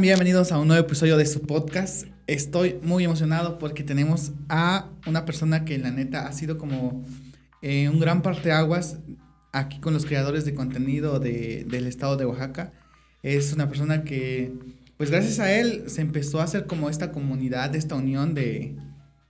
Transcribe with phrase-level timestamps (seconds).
[0.00, 0.02] están?
[0.02, 2.06] Bienvenidos a un nuevo episodio de su podcast.
[2.26, 7.04] Estoy muy emocionado porque tenemos a una persona que la neta ha sido como
[7.62, 8.98] eh, un gran parteaguas
[9.52, 12.72] aquí con los creadores de contenido de, del estado de Oaxaca.
[13.22, 14.52] Es una persona que,
[14.96, 18.76] pues gracias a él, se empezó a hacer como esta comunidad, esta unión de,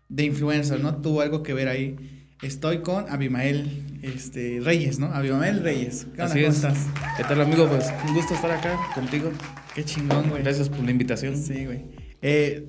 [0.08, 0.96] de influencers, ¿no?
[0.96, 1.96] Tuvo algo que ver ahí.
[2.42, 5.06] Estoy con Abimael este, Reyes, ¿no?
[5.06, 6.06] Abimael Reyes.
[6.14, 6.34] ¿Qué onda?
[6.34, 6.86] ¿Cómo estás?
[7.16, 7.68] ¿Qué tal, amigo?
[7.68, 9.32] Pues un gusto estar acá contigo.
[9.74, 10.42] Qué chingón, güey.
[10.42, 11.36] Gracias por la invitación.
[11.36, 11.82] Sí, güey.
[12.22, 12.66] Eh,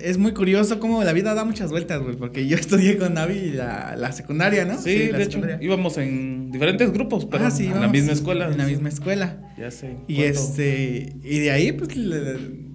[0.00, 3.50] es muy curioso cómo la vida da muchas vueltas, güey, porque yo estudié con Navi
[3.50, 4.80] la, la secundaria, ¿no?
[4.80, 8.48] Sí, de hecho, íbamos en diferentes grupos, pero ah, en la misma escuela.
[8.48, 9.52] En la misma escuela.
[9.56, 9.96] Ya sé.
[10.08, 11.90] Y este, y de ahí, pues,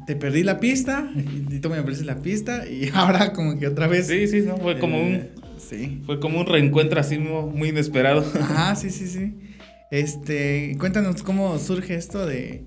[0.05, 1.12] te perdí la pista,
[1.50, 4.08] y tú me perdiste la pista, y ahora como que otra vez.
[4.08, 5.24] Sí, sí, no, fue como un
[5.58, 6.02] Sí.
[6.05, 8.26] Fue como un reencuentro así muy inesperado.
[8.40, 9.36] Ajá, sí, sí, sí.
[9.92, 12.64] Este, cuéntanos cómo surge esto de.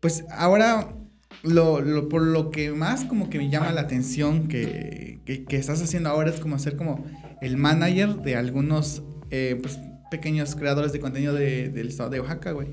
[0.00, 0.94] Pues ahora,
[1.42, 5.82] lo, lo, por lo que más como que me llama la atención que, que, estás
[5.82, 7.04] haciendo ahora es como hacer como
[7.40, 9.78] el manager de algunos eh, pues,
[10.10, 12.68] pequeños creadores de contenido del estado de Oaxaca, güey.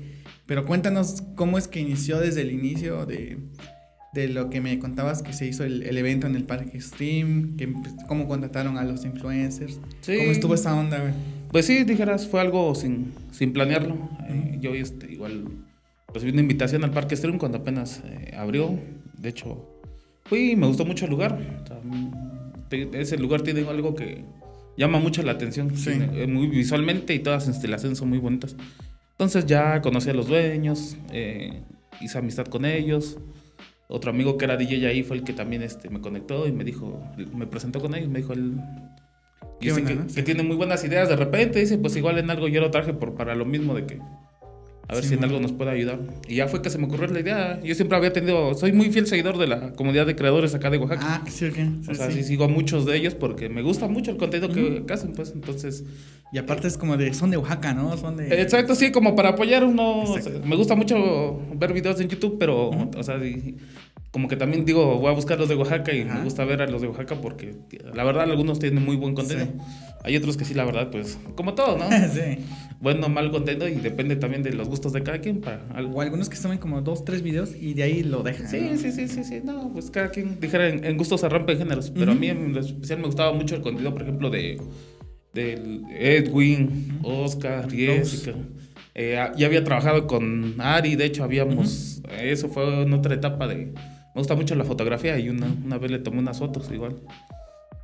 [0.46, 3.38] Pero cuéntanos cómo es que inició desde el inicio de
[4.16, 7.72] de lo que me contabas que se hizo el, evento en el Parque Stream, que,
[8.08, 11.12] cómo contrataron a los influencers, cómo estuvo esa onda, güey.
[11.52, 13.96] Pues sí, dijeras, fue algo sin, sin planearlo.
[14.28, 15.44] Eh, yo este, igual
[16.16, 18.78] recibí una invitación al Parque Stream cuando apenas eh, abrió.
[19.16, 19.80] De hecho,
[20.24, 21.38] fui y me gustó mucho el lugar.
[22.70, 24.24] ese lugar tiene algo que
[24.76, 25.72] llama mucho la atención.
[25.86, 28.56] Eh, muy visualmente y todas las instalaciones son muy bonitas.
[29.12, 30.96] Entonces ya conocí a los dueños,
[32.00, 33.16] hice amistad con ellos
[33.88, 36.64] otro amigo que era DJ ahí fue el que también este, me conectó y me
[36.64, 37.00] dijo,
[37.32, 38.60] me presentó con ellos, me dijo él
[39.60, 42.70] dice que, tiene muy buenas ideas de repente, dice, pues igual en algo yo lo
[42.70, 44.00] traje por, para lo mismo de que
[44.88, 45.98] a ver si en algo nos puede ayudar.
[46.28, 47.60] Y ya fue que se me ocurrió la idea.
[47.62, 50.78] Yo siempre había tenido, soy muy fiel seguidor de la comunidad de creadores acá de
[50.78, 51.22] Oaxaca.
[51.24, 51.88] Ah, sí, ok.
[51.88, 52.22] o sea, sí.
[52.22, 55.84] sigo a muchos de ellos porque me gusta mucho el contenido que, hacen, pues, entonces...
[56.32, 57.96] Y aparte es como de, son de Oaxaca, ¿no?
[57.96, 58.42] Son de...
[58.42, 60.04] Exacto, sí, como para apoyar uno.
[60.44, 63.18] me gusta mucho ver videos en YouTube, pero, o sea,
[64.16, 66.66] como que también digo, voy a buscar los de Oaxaca y me gusta ver a
[66.66, 67.54] los de Oaxaca porque
[67.92, 69.48] la verdad algunos tienen muy buen contenido.
[70.04, 71.84] Hay otros que sí, la verdad, pues como todo, ¿no?
[72.14, 72.38] sí.
[72.80, 75.42] Bueno, mal contenido y depende también de los gustos de cada quien.
[75.42, 75.60] Para
[75.92, 78.48] O algunos que suben como dos, tres videos y de ahí lo dejan.
[78.48, 79.42] Sí, sí, sí, sí, sí.
[79.44, 81.90] No, pues cada quien, dijera, en, gustos se rompen géneros.
[81.90, 84.58] Pero a mí en especial me gustaba mucho el contenido, por ejemplo, de,
[85.34, 88.32] de Edwin, Oscar, Jessica.
[88.94, 93.74] Eh, ya había trabajado con Ari, de hecho habíamos, eso fue en otra etapa de,
[94.16, 96.96] me gusta mucho la fotografía y una, una vez le tomé unas fotos igual.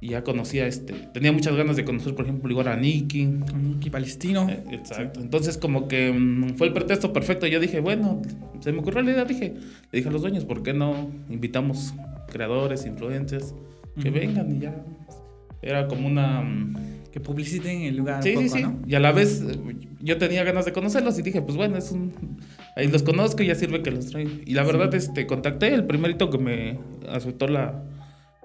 [0.00, 3.26] Y ya conocía, este, tenía muchas ganas de conocer, por ejemplo, igual a Nicky.
[3.26, 4.48] Nicky Palestino.
[4.48, 5.20] Eh, exacto.
[5.20, 7.47] Entonces, como que mm, fue el pretexto perfecto.
[7.47, 8.22] Yo dije, bueno,
[8.60, 9.53] se me ocurrió la idea, dije,
[9.91, 11.93] le dije a los dueños, ¿por qué no invitamos
[12.28, 13.54] creadores, influencers,
[14.00, 14.75] que vengan y ya?
[15.60, 16.41] Era como una...
[16.41, 16.76] Mm,
[17.12, 18.22] que publiciten el lugar.
[18.22, 18.64] Sí, sí, sí.
[18.87, 19.59] Y a la vez eh,
[20.00, 22.10] yo tenía ganas de conocerlos y dije, pues bueno, es un
[22.74, 24.30] Ahí los conozco y ya sirve que los traigo.
[24.46, 26.78] Y la verdad, este, contacté, el primerito que me
[27.08, 27.82] aceptó la,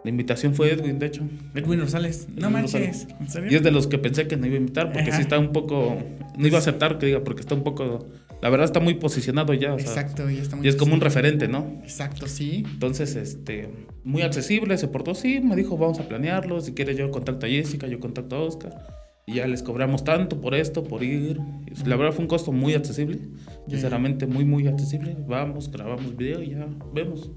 [0.03, 1.27] la invitación fue Edwin, de hecho.
[1.55, 2.27] Edwin Rosales.
[2.35, 3.07] No manches.
[3.49, 5.51] Y es de los que pensé que no iba a invitar porque sí está un
[5.51, 5.97] poco.
[6.37, 8.07] No iba a aceptar que diga, porque está un poco.
[8.41, 9.73] La verdad está muy posicionado ya.
[9.73, 10.65] Exacto, y está muy.
[10.65, 11.79] Y es como un referente, ¿no?
[11.83, 12.63] Exacto, sí.
[12.71, 13.69] Entonces, este.
[14.03, 16.61] Muy accesible, se portó, sí, me dijo, vamos a planearlo.
[16.61, 19.06] Si quieres, yo contacto a Jessica, yo contacto a Oscar.
[19.29, 21.41] Y ya les cobramos tanto por esto, por ir.
[21.85, 23.19] La verdad fue un costo muy accesible.
[23.67, 25.17] Sinceramente, muy, muy accesible.
[25.27, 27.29] Vamos, grabamos video y ya vemos.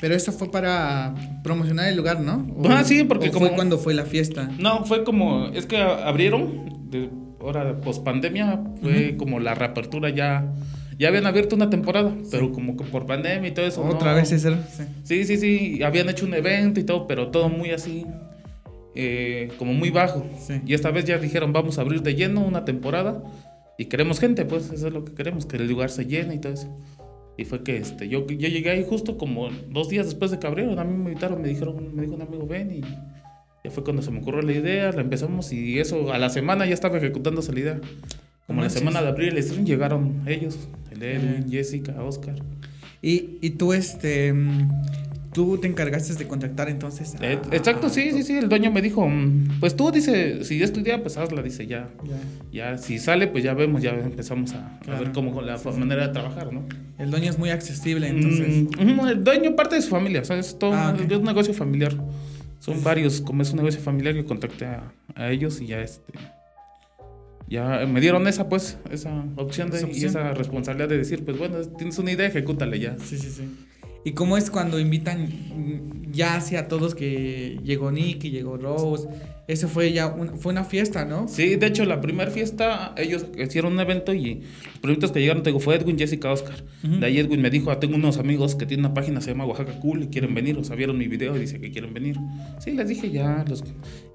[0.00, 1.14] Pero eso fue para
[1.44, 2.46] promocionar el lugar, ¿no?
[2.64, 3.46] ah, sí, porque como...
[3.46, 4.50] fue cuando fue la fiesta?
[4.58, 5.48] No, fue como...
[5.48, 7.10] Es que abrieron, de,
[7.42, 10.50] ahora post pandemia, fue como la reapertura ya...
[10.98, 13.84] Ya habían abierto una temporada, pero como que por pandemia y todo eso.
[13.84, 14.56] Otra vez eso.
[14.70, 14.84] Sí.
[15.02, 15.82] sí, sí, sí.
[15.82, 18.06] Habían hecho un evento y todo, pero todo muy así
[18.94, 20.26] eh, como muy bajo.
[20.66, 23.22] Y esta vez ya dijeron, vamos a abrir de lleno una temporada
[23.78, 26.38] y queremos gente, pues eso es lo que queremos, que el lugar se llene y
[26.38, 26.68] todo eso.
[27.36, 30.46] Y fue que este, yo, yo llegué ahí justo como dos días después de que
[30.46, 32.80] abrieron, a mí me invitaron, me dijeron, me dijo un amigo, ven y
[33.64, 36.66] ya fue cuando se me ocurrió la idea, la empezamos y eso a la semana
[36.66, 37.80] ya estaba ejecutándose la idea.
[38.46, 42.34] Como la semana de abril el llegaron ellos, el Edwin, Jessica, Oscar.
[43.00, 44.34] Y, y tú, este,
[45.32, 47.14] Tú te encargaste de contactar entonces.
[47.22, 48.34] Eh, exacto, sí, sí, sí.
[48.34, 51.88] El dueño me dijo, mm, pues tú, dice, si ya estudia, pues hazla, dice, ya.
[52.52, 56.52] Ya, si sale, pues ya vemos, ya empezamos a, ver cómo la manera de trabajar,
[56.52, 56.66] ¿no?
[56.98, 58.68] El dueño es muy accesible, entonces.
[58.78, 61.54] Mm, el dueño parte de su familia, o sea, es todo ah, es un negocio
[61.54, 61.94] familiar.
[62.58, 66.12] Son varios, como es un negocio familiar, yo contacté a, ellos y ya este.
[67.48, 71.58] Ya me dieron esa, pues, esa opción, de, y esa responsabilidad de decir, pues bueno,
[71.76, 72.96] tienes una idea, ejecútale ya.
[72.98, 73.42] Sí, sí, sí.
[74.04, 75.28] ¿Y cómo es cuando invitan
[76.12, 79.08] ya hacia todos que llegó Nick y llegó Rose?
[79.48, 81.26] Eso fue ya una, fue una fiesta, ¿no?
[81.28, 85.42] Sí, de hecho, la primera fiesta, ellos hicieron un evento y los primeros que llegaron,
[85.42, 86.64] te digo, fue Edwin, Jessica, Oscar.
[86.82, 89.44] De ahí Edwin me dijo, ah, tengo unos amigos que tienen una página, se llama
[89.44, 92.16] Oaxaca Cool, y quieren venir, o sea, vieron mi video y dice que quieren venir.
[92.60, 93.64] Sí, les dije ya, los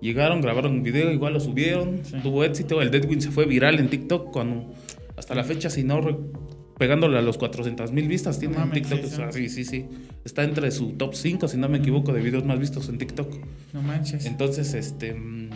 [0.01, 3.79] llegaron, grabaron un video, igual lo subieron, tuvo éxito, el de Edwin se fue viral
[3.79, 4.73] en TikTok cuando,
[5.17, 5.99] hasta la fecha, si no
[6.77, 8.39] pegándole a los 400 mil vistas.
[8.39, 9.31] Tiene en TikTok.
[9.31, 9.85] Sí, sí, sí,
[10.23, 13.33] Está entre su top 5, si no me equivoco, de videos más vistos en TikTok.
[13.73, 14.25] No manches.
[14.25, 15.13] Entonces, este.
[15.13, 15.49] Mm,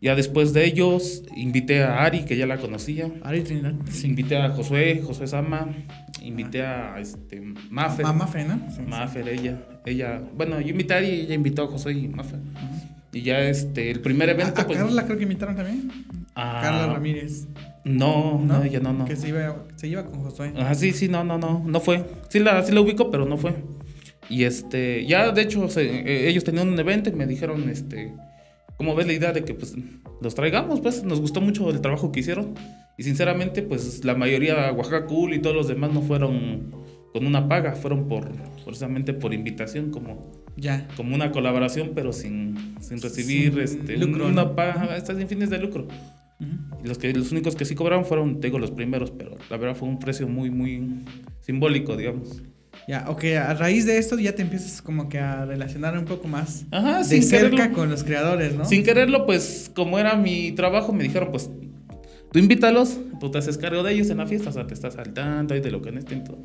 [0.00, 3.10] ya después de ellos, invité a Ari, que ya la conocía.
[3.22, 3.74] Ari Trinidad.
[4.04, 5.74] Invité a Josué, Josué Sama.
[6.22, 8.06] Invité a este, Maffer.
[8.06, 8.60] A ¿no?
[8.70, 9.58] Sí, ella.
[9.84, 10.22] ella.
[10.36, 12.38] Bueno, yo invité a Ari y ella invitó a Josué y Maffer.
[13.12, 14.60] Y ya este, el primer evento.
[14.60, 15.90] ¿A, pues, Carla creo que invitaron también?
[16.36, 17.48] A Carla Ramírez.
[17.88, 19.04] No, no, ella no, no.
[19.06, 20.52] Que se iba, se iba con Josué.
[20.56, 22.04] Ah, sí, sí, no, no, no, no fue.
[22.28, 23.54] Sí la, sí la ubico, pero no fue.
[24.28, 28.12] Y este, ya de hecho, eh, ellos tenían un evento y me dijeron, este,
[28.76, 29.74] ¿cómo ves la idea de que pues
[30.20, 30.80] los traigamos?
[30.80, 32.54] Pues nos gustó mucho el trabajo que hicieron.
[32.98, 36.74] Y sinceramente, pues la mayoría, Oaxaca Cool y todos los demás no fueron
[37.14, 38.30] con una paga, fueron por,
[38.64, 40.86] precisamente por invitación, como, ya.
[40.94, 45.88] como una colaboración, pero sin, sin recibir este, lucro, una paga, sin fines de lucro
[46.84, 49.88] los, que, los únicos que sí cobraron fueron, tengo los primeros, pero la verdad fue
[49.88, 51.04] un precio muy, muy
[51.40, 52.42] simbólico, digamos.
[52.86, 56.28] Ya, ok, a raíz de esto ya te empiezas como que a relacionar un poco
[56.28, 58.64] más de cerca con los creadores, ¿no?
[58.64, 61.50] Sin quererlo, pues como era mi trabajo, me dijeron, pues
[62.32, 64.94] tú invítalos, tú te haces cargo de ellos en la fiesta, o sea, te estás
[64.94, 66.38] saltando y de lo que necesiten todo.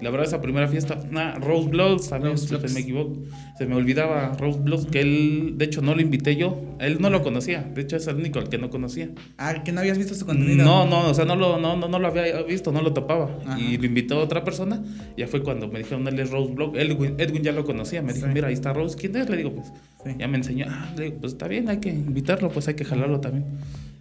[0.00, 0.96] Y la verdad, esa primera fiesta,
[1.40, 3.16] Rose Bloods, también, se me equivoco,
[3.58, 6.62] se me olvidaba Rose Bloods, que él, de hecho, no lo invité yo.
[6.78, 7.62] Él no lo conocía.
[7.62, 9.10] De hecho, es el único el que no conocía.
[9.38, 10.64] Ah, que no habías visto su contenido.
[10.64, 13.40] No, no, o sea, no lo, no, no, lo había visto, no lo topaba.
[13.58, 14.84] Y lo invitó a otra persona.
[15.16, 16.76] Ya fue cuando me dijeron, él es Rose Blog.
[16.76, 18.00] Edwin, Edwin ya lo conocía.
[18.00, 18.96] Me dijo, mira, ahí está Rose.
[18.96, 19.28] ¿Quién es?
[19.28, 19.72] Le digo, pues.
[20.16, 20.66] Ya me enseñó.
[20.68, 23.46] Ah, le digo, pues está bien, hay que invitarlo, pues hay que jalarlo también.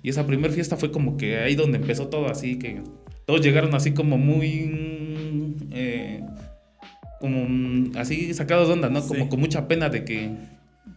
[0.04, 2.82] Y esa primera fiesta fue como que ahí donde empezó todo, así que
[3.26, 4.87] todos llegaron así como muy.
[5.78, 6.24] Eh,
[7.20, 9.06] como mm, así sacados de onda, ¿no?
[9.06, 10.32] Como con mucha pena de que...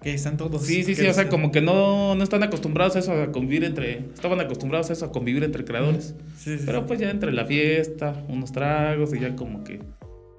[0.03, 0.65] Que están todos...
[0.65, 3.65] Sí, sí, sí, o sea, como que no, no están acostumbrados a eso, a convivir
[3.65, 3.99] entre...
[4.15, 6.15] Estaban acostumbrados a eso, a convivir entre creadores.
[6.39, 9.81] Sí, sí, Pero pues ya entre la fiesta, unos tragos y ya como que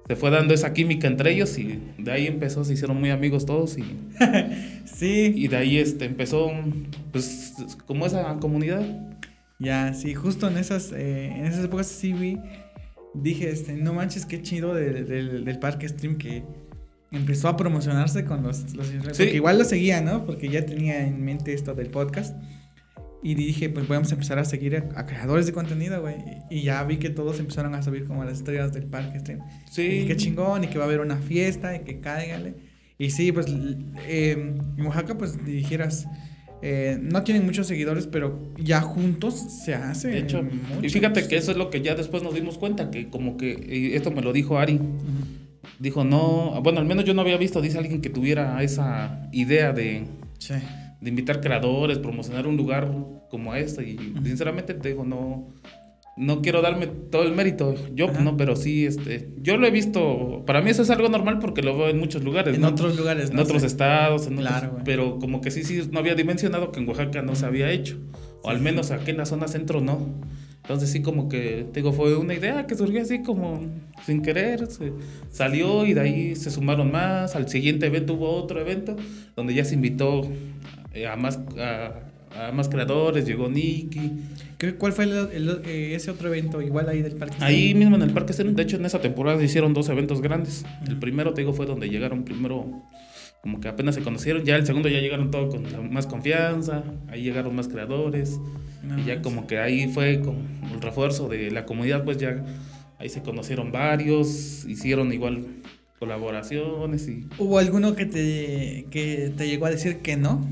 [0.08, 3.46] se fue dando esa química entre ellos y de ahí empezó, se hicieron muy amigos
[3.46, 3.84] todos y...
[4.84, 5.32] sí.
[5.36, 6.50] Y de ahí este, empezó,
[7.12, 7.54] pues,
[7.86, 8.82] como esa comunidad.
[9.58, 12.38] Ya, sí, justo en esas, eh, en esas épocas sí vi
[13.14, 16.44] dije, este, no manches, qué chido del parque stream que
[17.10, 20.24] empezó a promocionarse con los, los Porque igual lo seguía, ¿no?
[20.24, 22.36] Porque ya tenía en mente esto del podcast.
[23.24, 26.16] Y dije, pues vamos a empezar a seguir a, creadores de contenido, güey.
[26.50, 29.40] Y ya vi que todos empezaron a subir como las estrellas del parque stream.
[29.70, 29.82] Sí.
[29.82, 32.54] Y qué chingón, y que va a haber una fiesta, y que cáigale.
[32.98, 33.46] Y sí, pues
[34.08, 34.32] eh,
[34.76, 36.08] en Oaxaca, pues dijeras
[36.64, 40.08] eh, no tienen muchos seguidores, pero ya juntos se hace.
[40.08, 40.44] De hecho,
[40.80, 43.96] y fíjate que eso es lo que ya después nos dimos cuenta, que como que,
[43.96, 44.80] esto me lo dijo Ari,
[45.80, 49.72] dijo, no, bueno, al menos yo no había visto, dice alguien que tuviera esa idea
[49.72, 50.04] de,
[51.00, 52.88] de invitar creadores, promocionar un lugar
[53.28, 55.48] como este, y sinceramente te digo, no
[56.16, 60.42] no quiero darme todo el mérito, yo no, pero sí, este, yo lo he visto,
[60.46, 62.54] para mí eso es algo normal porque lo veo en muchos lugares.
[62.54, 66.14] En otros lugares, En otros estados, en claro, pero como que sí, sí, no había
[66.14, 67.98] dimensionado que en Oaxaca no se había hecho,
[68.42, 70.20] o al menos aquí en la zona centro no.
[70.62, 73.60] Entonces sí como que, digo, fue una idea que surgió así como
[74.06, 74.92] sin querer, se
[75.30, 78.94] salió y de ahí se sumaron más, al siguiente evento hubo otro evento
[79.34, 80.22] donde ya se invitó
[80.92, 81.40] eh, a más...
[81.58, 84.12] A, a más creadores, llegó Nicky.
[84.78, 88.32] ¿Cuál fue eh, ese otro evento igual ahí del Parque Ahí mismo en el Parque
[88.32, 90.64] De hecho, en esa temporada se hicieron dos eventos grandes.
[90.86, 92.82] El primero, te digo, fue donde llegaron primero,
[93.42, 94.44] como que apenas se conocieron.
[94.44, 96.84] Ya el segundo ya llegaron todos con más confianza.
[97.08, 98.38] Ahí llegaron más creadores.
[98.98, 100.36] y ya como que ahí fue con
[100.72, 102.44] el refuerzo de la comunidad, pues ya
[102.98, 104.64] ahí se conocieron varios.
[104.64, 105.44] Hicieron igual
[105.98, 107.28] colaboraciones y...
[107.38, 110.44] ¿Hubo alguno que te, que te llegó a decir que no?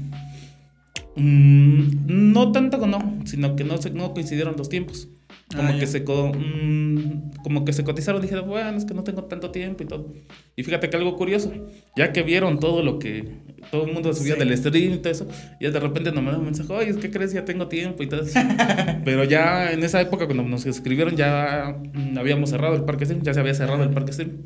[1.20, 5.08] Mm, no tanto no, sino que no, no coincidieron los tiempos.
[5.54, 9.24] Como, ah, que se, mm, como que se cotizaron, dijeron, bueno, es que no tengo
[9.24, 10.12] tanto tiempo y todo.
[10.54, 11.52] Y fíjate que algo curioso,
[11.96, 13.24] ya que vieron todo lo que
[13.72, 15.26] todo el mundo subía del stream y todo eso,
[15.60, 18.08] ya de repente nos mandaron un mensaje, oye, es que crees, ya tengo tiempo y
[18.08, 18.38] todo eso.
[19.04, 23.22] Pero ya en esa época, cuando nos escribieron, ya mm, habíamos cerrado el parque stream,
[23.22, 24.42] ya se había cerrado el parque stream.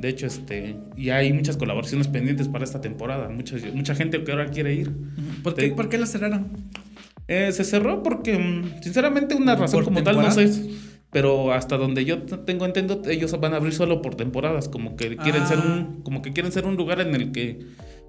[0.00, 3.28] De hecho, este, y hay muchas colaboraciones pendientes para esta temporada.
[3.28, 4.90] Mucha, mucha gente que ahora quiere ir.
[5.42, 5.54] ¿Por
[5.88, 6.48] qué, lo cerraron?
[7.28, 10.50] Eh, se cerró porque, mm, sinceramente, una razón como tal no sé.
[11.10, 15.16] pero hasta donde yo tengo entendido, ellos van a abrir solo por temporadas, como que
[15.16, 15.46] quieren Ah.
[15.46, 17.58] ser un, como que quieren ser un lugar en el que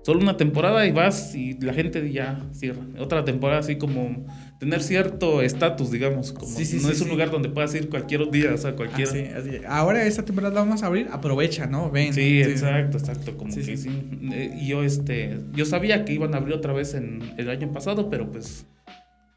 [0.04, 2.82] solo una temporada y vas y la gente ya cierra.
[3.00, 4.26] Otra temporada así como
[4.60, 7.90] tener cierto estatus, digamos, como Sí, sí, no sí, es un lugar donde puedas ir
[7.90, 9.62] cualquier día, o sea, cualquier Así, así.
[9.68, 11.92] Ahora esta temporada vamos a abrir, aprovecha, ¿no?
[11.92, 12.14] Ven.
[12.14, 13.78] Sí, exacto, exacto, como que sí.
[13.78, 13.90] sí.
[14.32, 17.72] Eh, y yo este, yo sabía que iban a abrir otra vez en el año
[17.72, 18.66] pasado, pero pues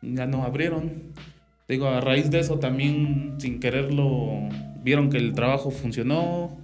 [0.03, 1.15] ya no abrieron.
[1.69, 4.49] Digo, a raíz de eso también sin quererlo
[4.83, 6.59] vieron que el trabajo funcionó,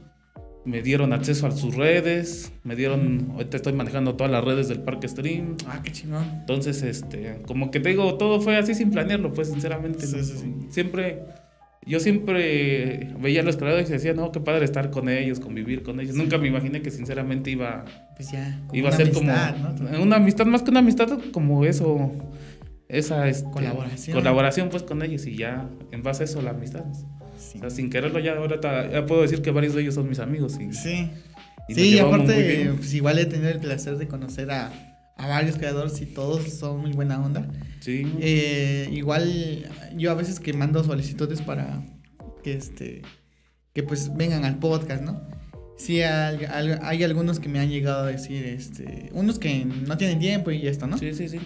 [0.64, 4.80] me dieron acceso a sus redes, me dieron, ahorita estoy manejando todas las redes del
[4.80, 5.56] Parque Stream.
[5.66, 6.24] Ah, qué chingón.
[6.40, 10.06] Entonces, este, como que te digo, todo fue así sin planearlo, pues sinceramente.
[10.06, 10.54] Sí, sí, sí.
[10.68, 11.22] Siempre,
[11.86, 15.82] yo siempre veía a los creadores y decía, no, qué padre estar con ellos, convivir
[15.82, 16.14] con ellos.
[16.14, 17.86] Nunca me imaginé que sinceramente iba,
[18.16, 18.60] Pues ya.
[18.72, 20.02] iba a ser amistad, como ¿no?
[20.02, 22.12] una amistad, más que una amistad, como eso,
[22.88, 24.14] esa este, Colaboración.
[24.16, 26.84] colaboración pues con ellos y ya en base a eso la amistad.
[27.50, 27.58] Sí.
[27.58, 30.08] O sea, sin quererlo ya ahora ta- ya puedo decir que varios de ellos son
[30.08, 30.58] mis amigos.
[30.60, 31.10] Y, Sí.
[31.68, 34.70] y Sí, y aparte, pues igual he tenido el placer de conocer a,
[35.16, 37.48] a varios creadores y todos son muy buena onda.
[37.80, 38.02] Sí.
[38.20, 41.82] Eh, igual yo a veces que mando solicitudes para
[42.44, 43.02] que este
[43.72, 45.20] que pues vengan al podcast, ¿no?
[45.76, 50.50] Sí, hay algunos que me han llegado a decir, este, unos que no tienen tiempo
[50.50, 50.98] y esto, ¿no?
[50.98, 51.40] sí, sí, sí.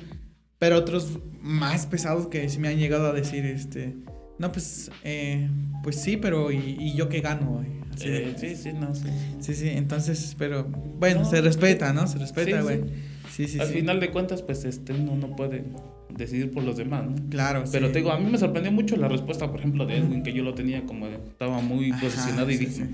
[0.59, 3.95] Pero otros más pesados que sí me han llegado a decir, este,
[4.39, 5.49] no, pues, eh,
[5.83, 7.53] pues sí, pero ¿y, y yo qué gano?
[7.59, 7.67] güey?
[7.95, 9.05] Así de- Eh, sí, sí, no, sí.
[9.41, 10.65] Sí, sí, entonces espero.
[10.65, 12.07] Bueno, No, se respeta, ¿no?
[12.07, 12.79] Se respeta, güey.
[12.81, 12.85] sí.
[13.31, 13.75] Sí, sí, Al sí.
[13.75, 15.65] final de cuentas, pues este, uno no puede
[16.11, 17.17] decidir por los demás, ¿no?
[17.31, 17.93] Claro, Pero sí.
[17.93, 20.45] te digo, a mí me sorprendió mucho la respuesta, por ejemplo, de Edwin, que yo
[20.45, 22.85] lo tenía como, estaba muy Ajá, posicionado y sí, dije,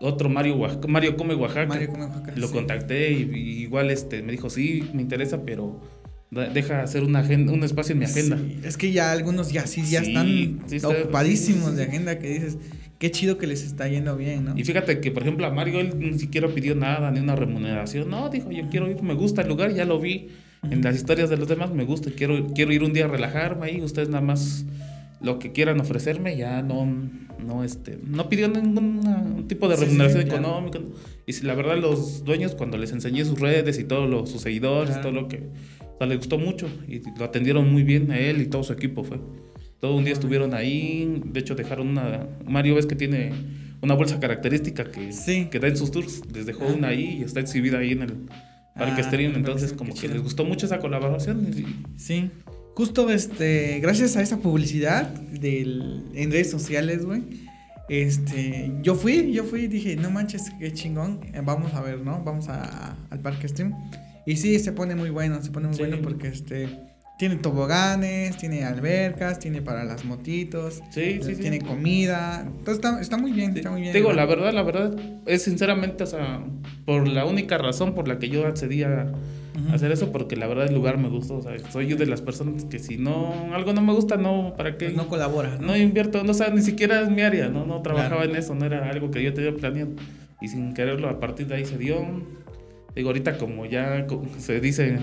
[0.00, 1.66] otro Mario, Oaxaca- Mario Come Oaxaca.
[1.66, 5.80] Mario Come Oaxaca, Lo contacté y, y igual este, me dijo, sí, me interesa, pero
[6.30, 8.38] deja hacer una agenda, un espacio en mi agenda.
[8.38, 12.28] Sí, es que ya algunos ya sí, ya Sí, están sí, ocupadísimos de agenda que
[12.28, 12.56] dices,
[12.98, 14.56] qué chido que les está yendo bien, ¿no?
[14.58, 18.08] Y fíjate que, por ejemplo, a Mario él ni siquiera pidió nada, ni una remuneración.
[18.10, 20.28] No, dijo, yo quiero ir, me gusta el lugar, ya lo vi
[20.70, 23.66] en las historias de los demás, me gusta, quiero, quiero ir un día a relajarme
[23.66, 24.64] ahí, ustedes nada más
[25.22, 26.86] lo que quieran ofrecerme, ya no,
[27.44, 30.78] no, este, no pidió ningún tipo de Sí, sí, remuneración económica.
[31.26, 34.90] Y si la verdad los dueños, cuando les enseñé sus redes y todos sus seguidores,
[34.96, 35.02] Claro.
[35.10, 35.48] todo lo que,
[36.00, 39.04] sea, les gustó mucho y lo atendieron muy bien a él y todo su equipo
[39.04, 39.20] fue.
[39.80, 43.32] Todo un día estuvieron ahí, de hecho dejaron una, Mario ves que tiene
[43.82, 45.48] una bolsa característica que, Sí.
[45.50, 46.74] que da en sus tours, les dejó Ah.
[46.76, 48.12] una ahí y está exhibida ahí en el
[48.76, 52.30] Parque Ah, Stream, entonces como que que les gustó mucho esa colaboración y- Sí.
[52.74, 57.22] Justo este, gracias a esa publicidad del, en redes sociales, güey.
[57.88, 61.20] Este, yo fui, yo fui y dije, no manches, qué chingón.
[61.44, 62.22] Vamos a ver, ¿no?
[62.24, 63.74] Vamos a, al parque stream.
[64.26, 65.82] Y sí, se pone muy bueno, se pone muy Sí.
[65.82, 66.68] bueno porque este
[67.18, 71.40] tiene toboganes, tiene albercas, tiene para las motitos, Sí, sí, sí.
[71.42, 72.40] tiene comida.
[72.46, 73.92] Entonces está, está muy bien, Sí, está muy bien.
[73.92, 74.96] Te digo, la verdad, la verdad,
[75.26, 76.42] es sinceramente, o sea,
[76.86, 79.12] por la única razón por la que yo accedí a
[79.74, 82.22] hacer eso, porque la verdad el lugar me gustó, o sea, soy yo de las
[82.22, 84.86] personas que si no, algo no me gusta, no, ¿para qué?
[84.86, 85.66] Pues no colabora, ¿no?
[85.66, 88.30] No invierto, no, o sea, ni siquiera es mi área, no, no trabajaba Claro.
[88.32, 89.90] en eso, no era algo que yo tenía planeado.
[90.40, 91.96] Y sin quererlo, a partir de ahí se dio.
[92.94, 94.06] Digo, ahorita como ya
[94.38, 94.98] se dice,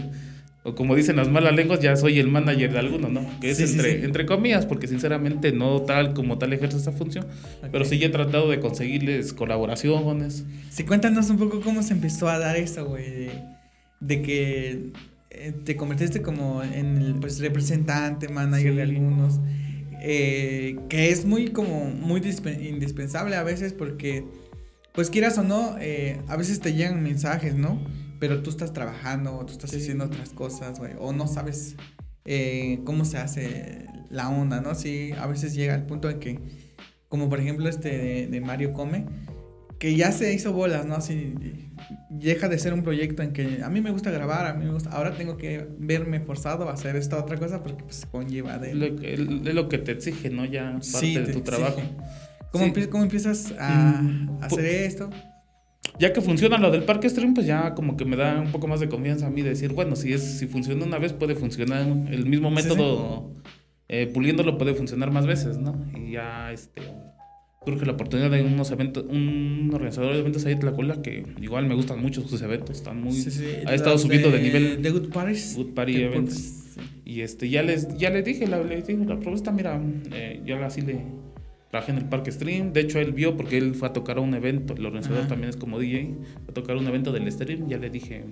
[0.63, 3.21] o como dicen las malas lenguas, ya soy el manager de alguno, ¿no?
[3.39, 4.05] Que es Sí, entre, sí.
[4.05, 7.25] entre comillas, porque sinceramente no tal como tal ejerce esa función.
[7.71, 10.43] Pero sí he tratado de conseguirles colaboraciones.
[10.69, 13.31] Sí, cuéntanos un poco cómo se empezó a dar eso, güey, de,
[14.01, 14.91] de que
[15.29, 19.39] eh, te convertiste como en el pues, representante, manager de algunos,
[20.01, 24.25] eh, que es muy como muy dispe- indispensable a veces porque,
[24.97, 27.79] pues quieras o no, eh, a veces te llegan mensajes, ¿no?
[28.19, 29.77] Pero tú estás trabajando, o tú estás Sí.
[29.77, 31.75] haciendo otras cosas, güey, o no sabes
[32.25, 34.73] eh, cómo se hace la onda, ¿no?
[34.73, 36.39] Sí, a veces llega al punto de que,
[37.09, 39.05] como por ejemplo este de, de Mario Come,
[39.77, 40.95] que ya se hizo bolas, ¿no?
[40.95, 41.35] Así
[42.09, 44.71] deja de ser un proyecto en que a mí me gusta grabar, a mí me
[44.73, 48.73] gusta, ahora tengo que verme forzado a hacer esta otra cosa porque pues conlleva de...
[48.73, 50.43] Lo que, lo que te exige, ¿no?
[50.45, 51.81] Ya parte Sí, de tu trabajo.
[52.51, 52.71] ¿Cómo, Sí.
[52.71, 55.09] empie- cómo empiezas a, Mm, hacer esto?
[55.99, 58.67] Ya que funciona lo del parque stream, pues ya como que me da un poco
[58.67, 61.33] más de confianza a mí de decir, bueno, si es si funciona una vez puede
[61.35, 63.31] funcionar el mismo Sí, método
[63.89, 65.75] eh, puliéndolo puede funcionar más veces, ¿no?
[65.97, 66.81] Y ya este
[67.65, 71.65] surge la oportunidad de unos eventos, un organizador de eventos ahí de Tlacola que igual
[71.67, 74.89] me gustan mucho sus eventos, están muy Sí, sí, ha estado subiendo de nivel De
[74.91, 75.55] Good Parties.
[75.57, 76.73] Good Party Events.
[76.75, 79.81] pues, y este ya les ya les dije la, le dije la propuesta, mira,
[80.13, 80.93] eh, ya así le
[81.69, 84.21] trabajé en el parque stream, de hecho él vio porque él fue a tocar a
[84.21, 85.27] un evento, el organizador Ajá.
[85.27, 88.23] también es como DJ, fue a tocar un evento del stream, ya le dije,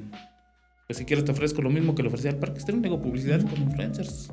[0.88, 3.42] pues si quieres te ofrezco lo mismo que le ofrecía al parque stream, digo publicidad
[3.42, 4.32] con influencers.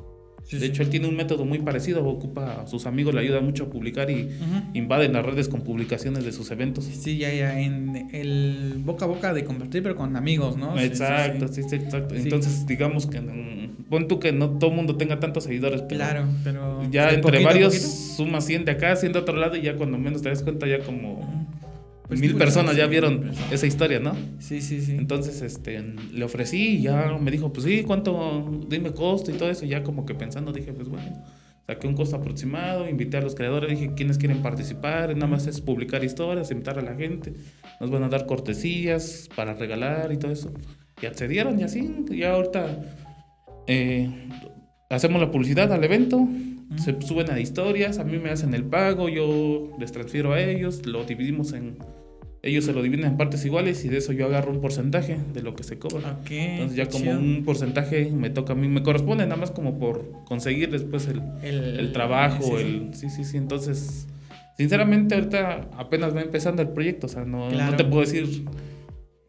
[0.50, 3.64] De hecho, él tiene un método muy parecido, ocupa a sus amigos, le ayuda mucho
[3.64, 4.28] a publicar y
[4.74, 6.84] invaden las redes con publicaciones de sus eventos.
[6.84, 10.78] Sí, ya, ya, en el boca a boca de convertir, pero con amigos, ¿no?
[10.78, 12.14] Exacto, sí, sí, exacto.
[12.14, 15.82] Entonces, digamos que, mm, pon tú que no todo el mundo tenga tantos seguidores.
[15.82, 16.82] claro, pero...
[16.90, 17.74] Ya entre varios
[18.16, 20.66] sumas 100 de acá, 100 de otro lado y ya cuando menos te das cuenta
[20.66, 21.41] ya como...
[22.12, 24.14] Pues mil personas ya vieron esa historia, ¿no?
[24.38, 24.92] Sí, sí, sí.
[24.92, 28.60] Entonces, este, le ofrecí y ya me dijo, pues sí, ¿cuánto?
[28.68, 29.64] Dime costo y todo eso.
[29.64, 31.24] Ya como que pensando dije, pues bueno,
[31.66, 35.14] saqué un costo aproximado, invité a los creadores, dije, ¿quiénes quieren participar?
[35.14, 37.32] Nada más es publicar historias, invitar a la gente.
[37.80, 40.52] Nos van a dar cortesías para regalar y todo eso.
[41.00, 42.78] Y accedieron y así, ya ahorita
[43.68, 44.28] eh,
[44.90, 46.28] hacemos la publicidad al evento.
[46.76, 50.84] Se suben a historias, a mí me hacen el pago, yo les transfiero a ellos,
[50.84, 51.78] lo dividimos en,
[52.42, 55.42] ellos se lo dividen en partes iguales y de eso yo agarro un porcentaje de
[55.42, 56.18] lo que se cobra.
[56.28, 60.24] Entonces ya como un porcentaje me toca a mí, me corresponde nada más como por
[60.24, 62.94] conseguir después el, el, trabajo, sí, el...
[62.94, 64.08] Sí, sí, sí, entonces...
[64.56, 68.44] Sinceramente ahorita apenas va empezando el proyecto, o sea, no, no te puedo decir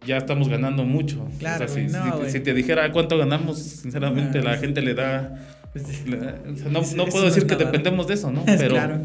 [0.06, 1.28] ya estamos ganando mucho.
[1.40, 5.36] Claro, si, te dijera cuánto ganamos, sinceramente la gente le da...
[6.70, 8.44] No, no puedo decir que dependemos de eso, ¿no?
[8.46, 9.00] Pero, claro.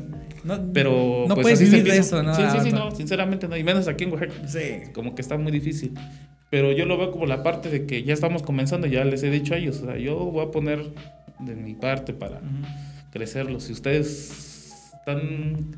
[0.44, 2.34] No, pero no pues, puedes vivir de eso, ¿no?
[2.34, 4.34] Sí, sí, sí, no, sinceramente no, y menos aquí en Oaxaca.
[4.46, 4.90] Sí.
[4.92, 5.94] Como que está muy difícil.
[6.50, 9.30] Pero yo lo veo como la parte de que ya estamos comenzando, ya les he
[9.30, 10.82] dicho a ellos, o sea, yo voy a poner
[11.40, 12.40] de mi parte para
[13.12, 13.60] crecerlo.
[13.60, 15.76] Si ustedes están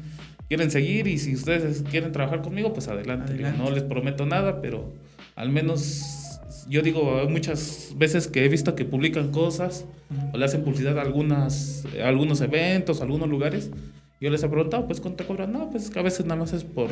[0.50, 3.34] quieren seguir y si ustedes quieren trabajar conmigo, pues adelante.
[3.56, 4.92] no les prometo nada, pero
[5.36, 9.86] al menos yo digo muchas veces que he visto que publican cosas
[10.32, 13.70] o le hacen publicidad a algunas, a algunos eventos, a algunos lugares
[14.20, 15.52] yo les he preguntado, pues, ¿cuánto cobran?
[15.52, 16.90] No, pues, a veces nada más es por...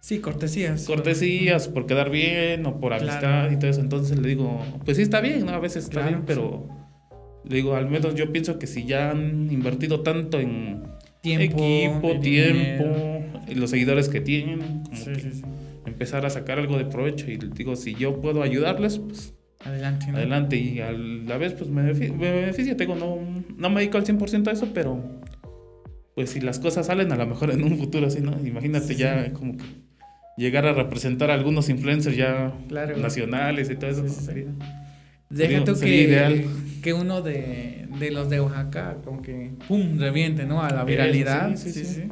[0.00, 0.84] Sí, cortesías.
[0.84, 3.80] Cortesías, por quedar bien o por amistad y todo eso.
[3.80, 5.52] Entonces le digo, pues sí está bien, ¿no?
[5.52, 6.68] A veces está bien, pero...
[7.44, 10.82] Le digo, al menos yo pienso que si ya han invertido tanto en
[11.22, 12.84] tiempo, equipo, tiempo,
[13.48, 15.32] y los seguidores que tienen, como que
[15.86, 17.30] empezar a sacar algo de provecho.
[17.30, 20.06] Y digo, si yo puedo ayudarles, pues Adelante.
[20.12, 20.56] Adelante.
[20.56, 22.76] Y a la vez, pues me beneficia.
[22.76, 23.18] Tengo, no,
[23.56, 25.02] no me dedico al 100% a eso, pero
[26.18, 28.36] pues si las cosas salen a lo mejor en un futuro así, ¿no?
[28.44, 29.62] Imagínate ya como que
[30.36, 32.52] llegar a representar a algunos influencers ya
[32.96, 34.08] nacionales y todo eso.
[34.08, 34.46] Sí,
[35.30, 36.44] Deja tú que,
[36.82, 40.60] que uno de, de, los de Oaxaca como que pum, reviente, ¿no?
[40.60, 41.54] A la viralidad.
[41.54, 42.08] Sí, sí, sí.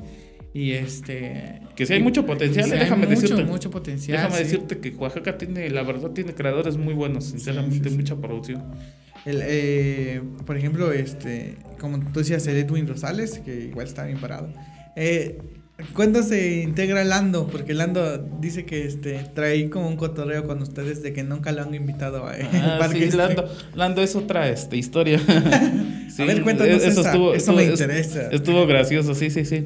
[0.54, 1.62] Y este...
[1.74, 3.44] Que sí hay mucho potencial, déjame mucho, decirte.
[3.44, 4.18] Mucho potencial.
[4.18, 8.62] Déjame decirte que Oaxaca tiene, la verdad, tiene creadores muy buenos, sinceramente, mucha producción.
[9.26, 14.48] El, eh, por ejemplo, este, como tú decías, Edwin Rosales, que igual está bien parado.
[14.94, 15.38] Eh,
[15.94, 17.48] ¿Cuándo se integra Lando?
[17.48, 21.62] Porque Lando dice que este trae como un cotorreo con ustedes de que nunca lo
[21.62, 25.20] han invitado a ah, sí, Lando, Lando, es otra este, historia.
[25.28, 28.28] a ver, cuéntanos eso, estuvo, eso me interesa.
[28.30, 29.64] Estuvo gracioso, sí, sí, sí.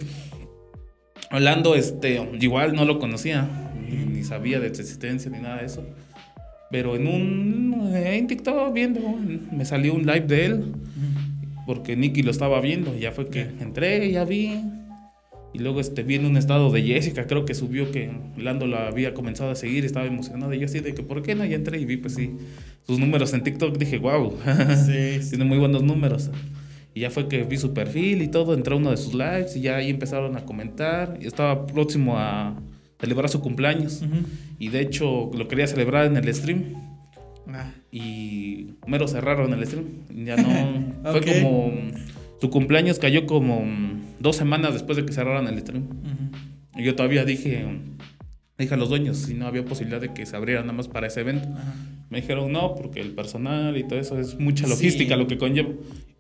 [1.31, 3.49] Lando, este, igual no lo conocía,
[3.89, 5.87] ni sabía de su existencia ni nada de eso.
[6.71, 7.61] Pero en un
[7.95, 9.01] en TikTok viendo,
[9.53, 10.65] me salió un live de él,
[11.67, 14.61] porque Nicky lo estaba viendo, y ya fue que entré, ya vi.
[15.53, 18.87] Y luego este, vi en un estado de Jessica, creo que subió que Lando la
[18.87, 20.55] había comenzado a seguir, estaba emocionado.
[20.55, 21.45] Y yo así de que, ¿por qué no?
[21.45, 22.37] Y entré y vi, pues sí,
[22.87, 23.77] sus números en TikTok.
[23.77, 24.37] Dije, wow,
[25.29, 26.31] tiene muy buenos números.
[26.95, 29.57] Y ya fue que vi su perfil y todo, entré a uno de sus lives
[29.57, 31.19] y ya ahí empezaron a comentar.
[31.21, 32.55] Y estaba próximo a,
[33.01, 34.03] celebrar su cumpleaños.
[34.59, 36.75] Y de hecho lo quería celebrar en el stream.
[37.49, 37.73] Ah.
[37.91, 39.87] Y mero cerraron el stream.
[40.25, 40.93] Ya no.
[41.13, 41.73] Fue como.
[42.41, 43.63] Su cumpleaños cayó como
[44.19, 45.85] dos semanas después de que cerraran el stream.
[46.77, 47.67] Y yo todavía dije.
[48.61, 51.07] Dije a los dueños si no había posibilidad de que se abriera nada más para
[51.07, 51.49] ese evento.
[52.11, 55.71] Me dijeron no, porque el personal y todo eso es mucha logística lo que conlleva.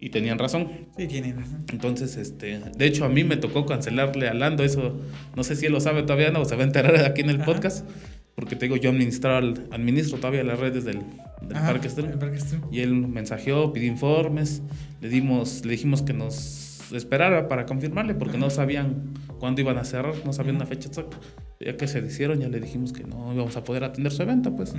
[0.00, 0.70] Y tenían razón.
[0.96, 1.66] Sí, tienen razón.
[1.70, 4.98] Entonces, este, de hecho, a mí me tocó cancelarle a Lando eso.
[5.36, 7.40] No sé si él lo sabe todavía, no, se va a enterar aquí en el
[7.40, 7.86] podcast.
[8.34, 11.00] Porque te digo, yo administro todavía las redes del,
[11.42, 12.62] del Parque Stream.
[12.72, 14.62] Y él mensajeó, pidió informes.
[15.02, 19.84] Le, dimos, le dijimos que nos esperara para confirmarle, porque no sabían cuándo iban a
[19.84, 21.18] cerrar, no sabían una fecha exacta.
[21.58, 24.54] Ya que se hicieron, ya le dijimos que no íbamos a poder atender su evento,
[24.54, 24.74] pues.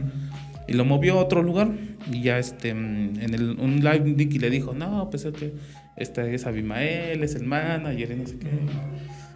[0.67, 1.71] Y lo movió a otro lugar.
[2.12, 5.54] Y ya este, en el, un live Nicky le dijo, no, pues es que
[5.97, 8.47] este es Abimael, es el manager y no sé qué.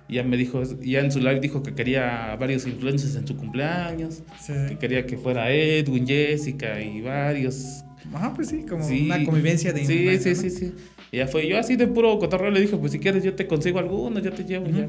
[0.08, 3.36] Y ya me dijo, ya en su live dijo que quería varios influencers en su
[3.36, 4.24] cumpleaños,
[4.70, 7.84] que quería que fuera Edwin, Jessica y varios.
[8.14, 10.74] Ajá, pues sí, como una convivencia de Sí, sí, sí, sí.
[11.12, 13.48] Y ya fue, yo así de puro cotorreo le dije, pues si quieres yo te
[13.48, 14.88] consigo algunos, yo te llevo ya.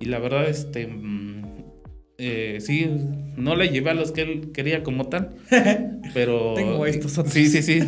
[0.00, 1.44] Y la verdad, este, mm,
[2.16, 2.90] eh, sí,
[3.36, 5.36] no le llevé a los que él quería como tal,
[6.14, 6.54] pero...
[6.54, 7.32] Tengo estos otros.
[7.34, 7.80] Sí, sí, sí,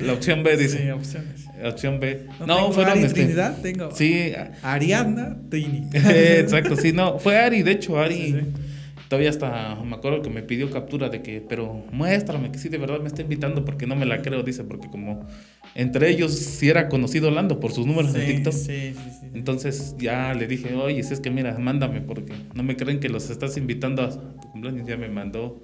[0.00, 0.78] la opción B dice.
[0.78, 1.46] Sí, opciones.
[1.64, 2.26] Opción B.
[2.40, 5.88] No, No, fueron Ari este, Trinidad, tengo Sí, Ariadna Trini.
[5.92, 8.14] exacto, sí, no, fue Ari, de hecho, Ari...
[8.14, 8.69] Sí, sí.
[9.10, 12.78] Todavía hasta me acuerdo que me pidió captura de que, pero muéstrame que sí de
[12.78, 15.26] verdad me está invitando porque no me la creo, dice, porque como
[15.74, 18.52] entre ellos sí era conocido Lando por sus números Sí, TikTok.
[18.52, 19.26] sí, sí, sí.
[19.34, 23.08] Entonces ya le dije, oye, si es que mira, mándame porque no me creen que
[23.08, 24.86] los estás invitando a tu cumpleaños.
[24.86, 25.60] Ya me mandó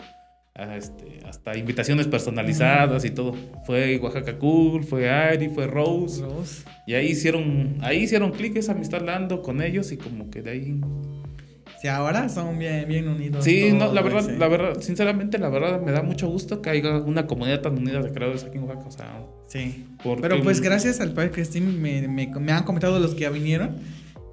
[0.57, 3.37] a, este, hasta invitaciones personalizadas y todo.
[3.65, 6.21] Fue Oaxaca Cool, fue Ari, fue Rose.
[6.21, 6.65] Rose.
[6.85, 10.51] Y ahí hicieron, ahí hicieron clic esa amistad Lando con ellos y como que de
[10.51, 10.81] ahí...
[11.81, 13.45] Sí, ahora son bien, bien unidos.
[13.45, 14.33] Sí, no, la verdad, sí.
[14.39, 18.01] la verdad, sinceramente, la verdad me da mucho gusto que haya una comunidad tan unida
[18.01, 18.87] de creadores aquí en Oaxaca.
[18.89, 19.85] O sea, Sí.
[20.03, 23.31] porque- Pero pues gracias al Parque Steam me, me, me han comentado los que ya
[23.31, 23.77] vinieron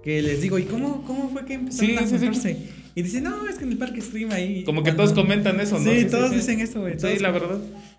[0.04, 2.26] que les digo, ¿y cómo, cómo fue que empezaron Sí, a sí, sí.
[2.26, 2.58] juntarse?
[2.96, 4.64] Y dicen, no, es que en el Parque Stream ahí.
[4.66, 5.92] Como que cuando- todos comentan eso, ¿no?
[5.92, 7.00] Sí, todos dicen eso, güey.
[7.00, 7.58] Sí, la verdad.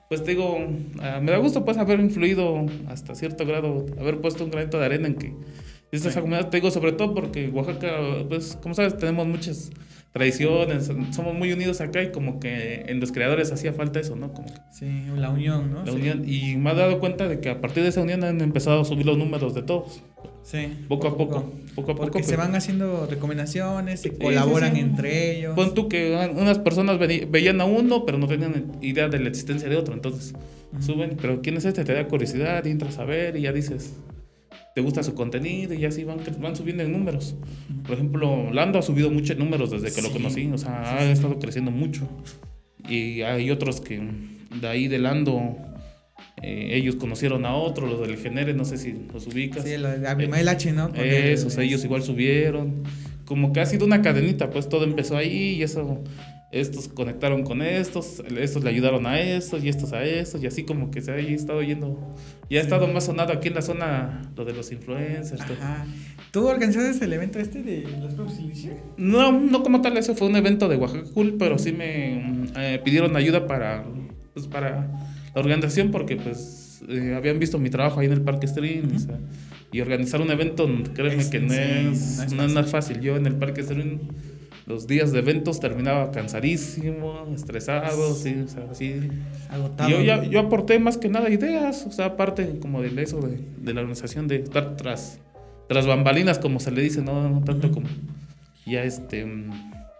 [0.09, 0.59] Pues te digo,
[1.01, 4.85] ah, me da gusto pues haber influido hasta cierto grado, haber puesto un granito de
[4.85, 5.33] arena en que
[5.97, 6.21] esta Sí.
[6.21, 7.91] comunidad, te digo, sobre todo porque Oaxaca,
[8.29, 9.71] pues como sabes, tenemos muchas
[10.13, 14.33] tradiciones, somos muy unidos acá y como que en los creadores hacía falta eso, ¿no?
[14.33, 15.81] Como Sí, la unión, ¿no?
[15.85, 15.99] la Sí.
[15.99, 16.23] unión.
[16.25, 18.85] Y me he dado cuenta de que a partir de esa unión han empezado a
[18.85, 20.03] subir los números de todos,
[20.45, 20.69] Sí.
[20.89, 22.03] poco a poco, poco a poco.
[22.11, 24.81] Porque se pero- van haciendo recomendaciones, se sí, colaboran sí.
[24.81, 25.57] entre ellos.
[25.57, 29.69] Pon tú que unas personas veían a uno, pero no tenían idea de la existencia
[29.69, 29.95] de otro.
[29.95, 30.33] Entonces
[30.75, 30.83] Ujú.
[30.83, 31.83] suben, pero ¿quién es este?
[31.85, 33.95] Te da curiosidad entras a ver y ya dices,
[34.75, 37.37] te gusta su contenido y así van, van subiendo en números.
[37.85, 40.15] Por ejemplo, Lando ha subido muchos números desde que lo Sí.
[40.15, 42.09] conocí, o sea, ha estado creciendo mucho.
[42.89, 44.01] Y hay otros que
[44.61, 45.57] de ahí de Lando,
[46.43, 49.65] eh, ellos conocieron a otro, los del Genere, no sé si los ubicas.
[49.65, 50.89] Sí, lo de Abimael H, ¿no?
[50.91, 51.15] Con el-
[51.61, 52.83] ellos igual subieron.
[53.25, 56.03] Como que ha sido una cadenita, pues todo empezó ahí y eso,
[56.61, 60.63] estos conectaron con estos, estos le ayudaron a estos y estos a estos y así
[60.65, 62.15] como que se ha estado yendo.
[62.49, 65.45] Y ha estado más sonado aquí en la zona lo de los influencers.
[65.45, 65.57] todo.
[65.61, 65.85] Ajá.
[66.31, 68.73] ¿Tú organizaste el evento este de los Juegos Ilicia?
[68.97, 72.81] No, no como tal, ese fue un evento de Oaxaca Cool, pero sí me eh,
[72.85, 73.85] pidieron ayuda para,
[74.33, 74.91] pues, para
[75.35, 78.95] la organización porque pues eh, habían visto mi trabajo ahí en el Parque Stream.
[78.95, 79.19] o sea,
[79.73, 82.67] y organizar un evento, créeme Es- que no sí, es, no es no es nada
[82.69, 83.01] fácil.
[83.01, 83.99] Yo en el Parque Stream
[84.67, 89.09] los días de eventos terminaba cansadísimo, estresado, sí, o sea, así.
[89.51, 89.91] Agotado.
[89.91, 93.21] Y yo, ya, yo aporté más que nada ideas, o sea, aparte como de eso
[93.21, 95.19] de, de la organización, de estar tras,
[95.69, 97.89] tras bambalinas, como se le dice, no, no tanto como...
[98.67, 99.27] Ya este...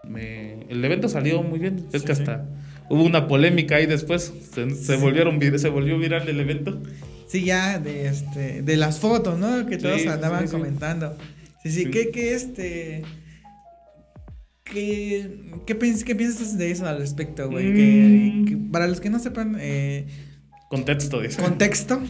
[0.07, 2.21] me- el evento salió muy bien, es Sí, que sí.
[2.23, 2.45] hasta
[2.89, 5.01] hubo una polémica ahí después, se, se Sí.
[5.01, 6.81] volvieron, se volvió viral el evento.
[7.27, 9.65] Sí, ya de este de las fotos, ¿no?
[9.65, 10.51] Que todos Sí, andaban sí, sí.
[10.53, 11.15] comentando.
[11.63, 11.91] Sí, sí, Sí.
[11.91, 13.03] ¿qué, qué este
[14.65, 17.73] qué, qué, piens- qué piensas de eso al respecto, güey?
[17.73, 18.45] Que- Mm.
[18.45, 20.07] que para los que no sepan eh,
[20.69, 21.41] Contexto, dice.
[21.41, 22.01] contexto,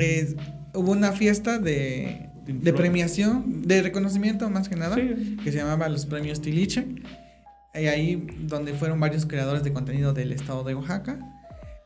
[0.00, 0.34] eh,
[0.74, 5.36] hubo una fiesta de, de premiación, de reconocimiento más que nada, Sí.
[5.44, 6.86] que se llamaba los premios Tiliche.
[7.74, 11.20] Y ahí donde fueron varios creadores de contenido del estado de Oaxaca.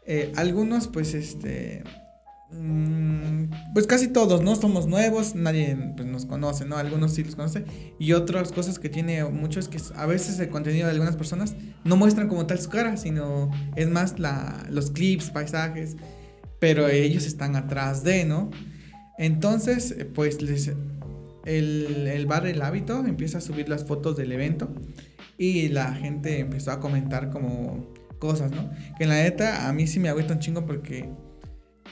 [0.06, 1.82] Eh, algunos, pues, este.
[2.58, 4.56] Mm, Pues casi todos, ¿no?
[4.56, 6.76] Somos nuevos, nadie pues, nos conoce, ¿no?
[6.76, 7.64] Algunos sí los conoce.
[7.98, 11.54] Y otras cosas que tiene mucho es que a veces el contenido de algunas personas
[11.84, 15.96] no muestran como tal su cara, sino es más la, los clips, paisajes,
[16.60, 18.50] pero ellos están atrás de, ¿no?
[19.18, 20.72] Entonces, eh, pues les,
[21.44, 24.72] el, el bar El Hábito empieza a subir las fotos del evento
[25.38, 28.70] y la gente empezó a comentar como cosas, ¿no?
[28.98, 31.08] Que la neta a mí sí me agüita un chingo porque,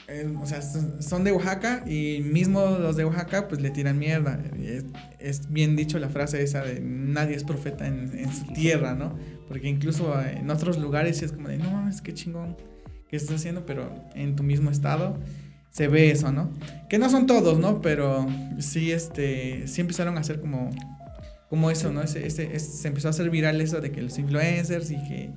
[0.07, 4.39] eh, o sea, son de Oaxaca y mismo los de Oaxaca pues le tiran mierda.
[4.61, 4.85] Es,
[5.19, 9.17] es bien dicho la frase esa de nadie es profeta en, en su tierra, ¿no?
[9.47, 12.57] Porque incluso en otros lugares es como de, no mames, qué chingón
[13.09, 15.17] que estás haciendo, pero en tu mismo estado
[15.69, 16.51] se ve eso, ¿no?
[16.89, 17.81] Que no son todos, ¿no?
[17.81, 18.27] Pero
[18.59, 20.69] sí, este, sí empezaron a hacer como,
[21.49, 22.01] como eso, ¿no?
[22.01, 25.31] Ese, ese- ese- se empezó a hacer viral eso de que los influencers y que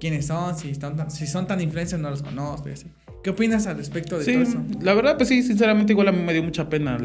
[0.00, 2.86] quiénes son, si, están tan- si son tan influencers no los conozco y así.
[3.22, 4.62] ¿Qué opinas al respecto de Sí, todo eso?
[4.80, 6.98] la verdad, pues sí, sinceramente igual a mí me dio mucha pena.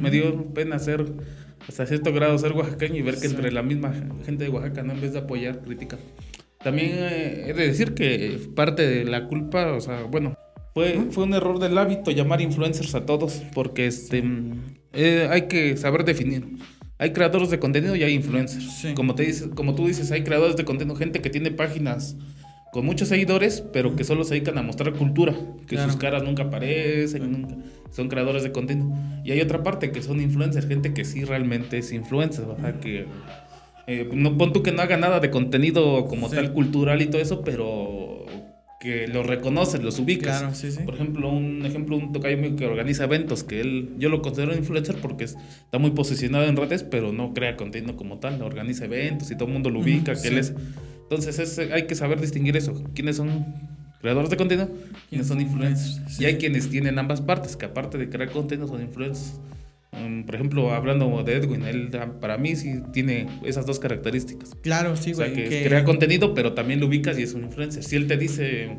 [0.00, 1.04] Me dio pena ser,
[1.66, 3.34] hasta cierto grado, ser oaxaqueño y ver que Sí.
[3.34, 3.92] entre la misma
[4.26, 4.92] gente de Oaxaca, ¿no?
[4.92, 5.98] En vez de apoyar, critica.
[6.62, 10.36] También eh, he de decir que parte de la culpa, o sea, bueno,
[10.74, 14.52] fue, fue un error del hábito llamar influencers a todos, porque este, mm,
[14.92, 16.46] eh, hay que saber definir.
[16.98, 18.70] Hay creadores de contenido y hay influencers.
[18.80, 18.94] Sí.
[18.94, 22.16] Como, te dices, como tú dices, hay creadores de contenido, gente que tiene páginas
[22.72, 25.34] con muchos seguidores, pero que solo se dedican a mostrar cultura,
[25.68, 25.90] que Claro.
[25.92, 27.54] sus caras nunca aparecen, nunca-
[27.90, 28.90] son creadores de contenido.
[29.24, 32.80] Y hay otra parte que son influencers, gente que sí realmente es influencer, o sea,
[32.80, 33.04] que
[33.88, 36.36] eh, no pon tú que no haga nada de contenido como Sí.
[36.36, 38.24] tal cultural y todo eso, pero
[38.80, 40.38] que los reconoces, los ubicas.
[40.40, 40.80] Claro, sí, sí.
[40.84, 44.54] Por ejemplo, un ejemplo, un tocayo mío que organiza eventos, que él, yo lo considero
[44.56, 48.84] influencer porque es- está muy posicionado en redes, pero no crea contenido como tal, organiza
[48.86, 50.54] eventos y todo el mundo lo ubica, que él es.
[51.14, 52.82] Entonces es- hay que saber distinguir eso.
[52.94, 53.44] ¿Quiénes son
[54.00, 54.70] creadores de contenido?
[55.10, 56.00] ¿Quiénes son influencers?
[56.08, 56.22] Sí.
[56.22, 59.38] Y hay quienes tienen ambas partes, que aparte de crear contenido son influencers.
[59.92, 64.54] Mm, por ejemplo, hablando de Edwin, él ah, para mí sí tiene esas dos características.
[64.62, 65.44] Claro, sí, O sea, güey.
[65.44, 67.84] que, que- crea contenido, pero también lo ubicas y es un influencer.
[67.84, 68.78] Si él te dice,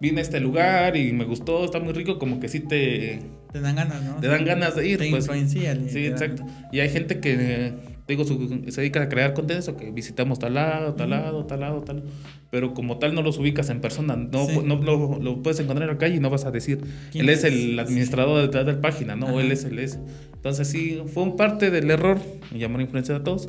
[0.00, 3.20] vine a este lugar y me gustó, está muy rico, como que sí te,
[3.52, 4.16] Te dan ganas, ¿no?
[4.16, 4.98] te dan ganas de ir.
[4.98, 5.26] Te pues.
[5.26, 5.88] Sí, literal.
[5.94, 6.46] exacto.
[6.72, 7.74] Y hay gente que,
[8.08, 11.20] digo, su- se dedica a crear contenido, que visitamos tal lado, tal Ujú.
[11.20, 12.04] lado, tal lado, tal.
[12.50, 14.60] Pero como tal no los ubicas en persona, no, Sí.
[14.64, 16.80] no lo, lo puedes encontrar en la calle y no vas a decir,
[17.12, 17.52] ¿Quién él es es?
[17.52, 19.40] el administrador detrás de la página, no, Ajá.
[19.40, 19.98] él es el es.
[20.34, 22.18] Entonces sí, fue un parte del error,
[22.52, 23.48] llamar influencia a todos.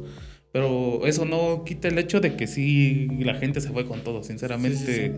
[0.52, 4.24] Pero eso no quita el hecho de que sí la gente se fue con todo.
[4.24, 5.12] Sinceramente, Sí, sí, sí.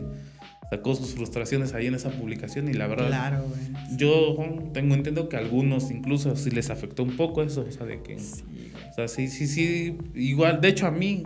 [0.69, 3.97] sacó sus frustraciones ahí en esa publicación y la verdad, Claro, güey.
[3.97, 4.35] yo
[4.73, 8.01] tengo entendido que a algunos incluso sí les afectó un poco eso, o sea, de
[8.01, 8.68] que, Sí, o
[9.07, 11.23] sea, sí, sí, sí, igual, de hecho a mí,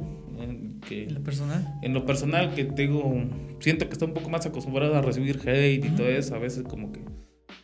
[0.88, 1.80] que ¿En lo personal?
[1.82, 3.24] en lo personal que tengo,
[3.60, 5.96] siento que estoy un poco más acostumbrado a recibir hate y Ujú.
[5.98, 7.02] todo eso, a veces como que,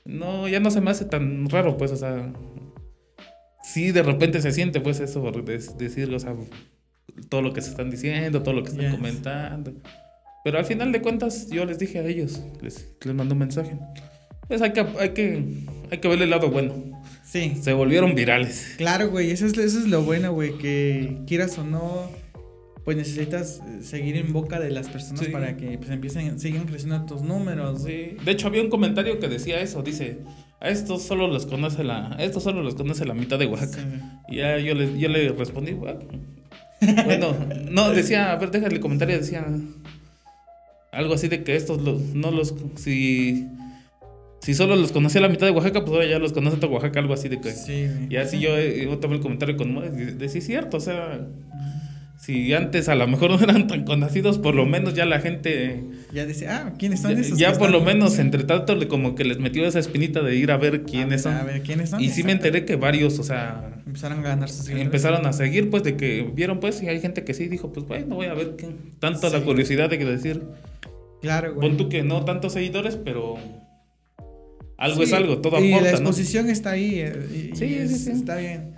[0.06, 2.32] no, ya no se me hace tan raro, pues, o sea,
[3.63, 5.41] sí de repente se siente pues eso, de,
[5.78, 6.36] decir, o sea,
[7.30, 8.95] todo lo que se están diciendo, todo lo que están Yes.
[8.95, 9.74] comentando.
[10.43, 13.78] Pero al final de cuentas yo les dije a ellos, les, les mandé un mensaje.
[14.48, 15.43] Pues hay que, hay que,
[15.91, 16.74] hay que verle el lado bueno.
[17.31, 17.57] Sí.
[17.61, 18.73] Se volvieron virales.
[18.77, 22.09] Claro, güey, eso es, eso es lo bueno, güey, que quieras o no,
[22.83, 25.31] pues necesitas eh, seguir en boca de las personas Sí.
[25.31, 27.83] para que pues empiecen, sigan creciendo tus números.
[27.83, 28.17] Sí.
[28.25, 30.21] De hecho había un comentario que decía eso, dice,
[30.59, 33.77] a estos solo los conoce la, a estos solo los conoce la mitad de Oaxaca.
[33.77, 34.01] Sí.
[34.29, 35.99] Y ya yo le, yo le respondí, bueno,
[37.05, 37.35] bueno,
[37.69, 39.45] no, decía, a ver, déjale el comentario, decía
[40.91, 43.47] algo así de que estos los, no los, si,
[44.39, 46.99] si solo los conocía la mitad de Oaxaca, pues ahora ya los conoce toda Oaxaca,
[46.99, 47.52] algo así de que...
[47.52, 47.88] Sí.
[48.10, 51.28] Y así yo, eh, yo tomé el comentario con de, de sí cierto, o sea,
[52.17, 55.84] si antes a lo mejor no eran tan conocidos, por lo menos ya la gente...
[56.13, 57.38] Ya dice, ah, ¿quiénes son Ya, esos?
[57.38, 60.58] ya por lo menos, entre tanto, como que les metió esa espinita de ir a
[60.58, 61.47] ver quiénes A son.
[61.47, 62.02] ver, ¿quiénes son?
[62.02, 64.86] Y sí me enteré que varios, o sea, Empezaron a ganar sus seguidores.
[64.86, 67.86] empezaron a seguir, pues, de que vieron, pues, y hay gente que sí dijo, pues,
[67.88, 68.67] bueno, voy a ver qué.
[68.99, 70.43] Tanto la curiosidad de que decir,
[71.21, 71.67] Claro, güey.
[71.67, 73.36] pon tú que no tantos seguidores, pero
[74.79, 75.97] algo es Sí, algo, todo y la aporta, ¿no?
[76.09, 76.99] exposición está ahí.
[76.99, 78.11] eh, y- y Sí, es- sí, sí.
[78.11, 78.73] Está bien.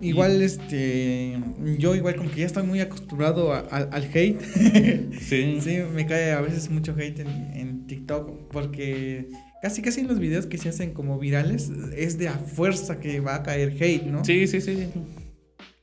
[0.00, 1.38] Igual, este.
[1.78, 4.38] Yo, igual, como que ya estoy muy acostumbrado a- al- al hate.
[5.20, 5.58] Sí.
[5.60, 9.28] Sí, me cae a veces mucho hate en, en TikTok porque
[9.62, 13.20] casi casi en los videos que se hacen como virales es de a fuerza que
[13.20, 14.24] va a caer hate, ¿no?
[14.24, 14.88] Sí, sí, sí.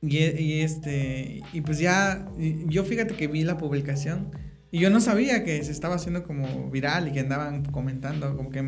[0.00, 4.30] Y, y este y pues ya y- yo fíjate que vi la publicación
[4.70, 8.50] y yo no sabía que se estaba haciendo como viral y que andaban comentando, como
[8.50, 8.62] que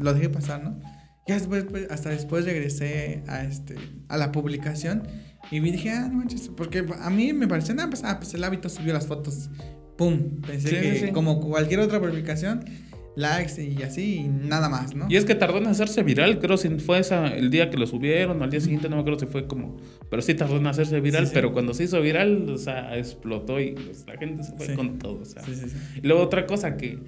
[0.00, 0.78] lo dejé pasar, ¿no?
[1.26, 3.76] Ya después, pues, hasta después regresé a este
[4.08, 5.02] a la publicación
[5.50, 8.34] y vi dije, ah, no manches, porque a mí me pareció, nada, pues, ah, pues
[8.34, 9.50] el hábito subió las fotos.
[9.96, 12.64] Pum, pensé Sí, que sí, como cualquier otra publicación,
[13.16, 15.06] likes y así y nada más, ¿no?
[15.08, 17.86] Y es que tardó en hacerse viral, creo si fue esa, el día que lo
[17.86, 19.76] subieron, al día siguiente no me acuerdo si fue como,
[20.08, 23.60] pero sí tardó en hacerse viral, Sí, pero cuando se hizo viral, o sea, explotó
[23.60, 25.42] y pues, la gente se fue con todo, o sea.
[25.42, 25.76] Sí, sí, sí.
[26.02, 26.98] Y luego otra cosa que,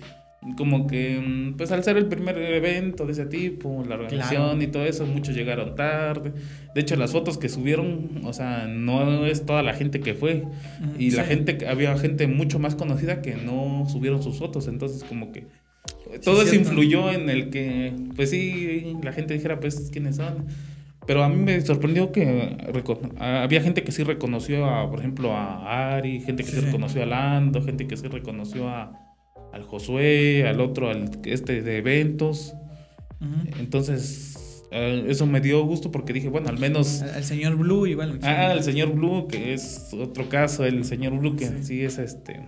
[0.57, 4.63] como que, mm, pues al ser el primer evento de ese tipo, la organización Claro.
[4.63, 6.33] y todo eso, muchos llegaron tarde.
[6.75, 10.45] De hecho, las fotos que subieron, o sea, no es toda la gente que fue.
[10.99, 11.29] Y la Sí.
[11.31, 14.67] gente, había gente mucho más conocida que no subieron sus fotos.
[14.69, 15.47] Entonces, como que
[16.25, 16.69] todo eso cierto.
[16.71, 20.47] influyó en el que, pues sí, la gente dijera, pues, quiénes son.
[21.07, 22.57] Pero a mí me sorprendió que
[23.19, 26.67] había gente que sí reconoció a, por ejemplo, a Ari, gente que Sí, sí, sí.
[26.67, 29.02] reconoció a Lando, gente que sí reconoció a,
[29.53, 32.55] al Josué, al otro, al este de eventos.
[33.59, 37.03] Entonces, eh, eso me dio gusto porque dije, bueno, al menos...
[37.03, 38.19] Al, al señor Blue igual.
[38.23, 41.62] Ah, el señor Blue, que es otro caso, el señor Blue, que Sí.
[41.62, 42.41] sí, es este.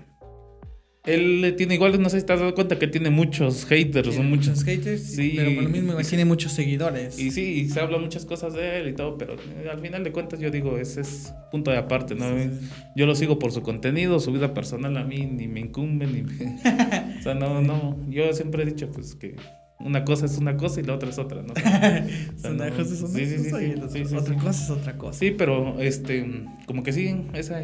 [1.05, 4.17] Él tiene igual, no sé si te has dado cuenta que tiene muchos haters, Tiene
[4.17, 4.65] son muchos.
[4.65, 5.35] haters, Sí.
[5.37, 7.19] pero por lo mismo igual tiene muchos seguidores.
[7.19, 10.03] Y sí, y se habla muchas cosas de él y todo, pero eh, al final
[10.03, 12.27] de cuentas yo digo, ese es punto de aparte, ¿no?
[12.39, 12.49] Sí.
[12.97, 16.23] Yo lo sigo por su contenido, su vida personal a mí ni me incumbe, ni
[16.23, 16.33] me...
[17.19, 19.37] o sea, no, no, yo siempre he dicho pues que
[19.81, 21.53] una cosa es una cosa y la otra es otra, ¿no?
[21.55, 22.07] O sea,
[22.41, 23.85] Son no- una cosa es una cosa y la
[24.19, 25.19] otra cosa es otra cosa.
[25.19, 27.61] Sí, pero este, como que sí, esa,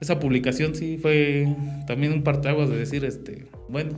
[0.00, 1.46] esa publicación sí fue
[1.86, 3.92] también un parteaguas de decir, este, bueno,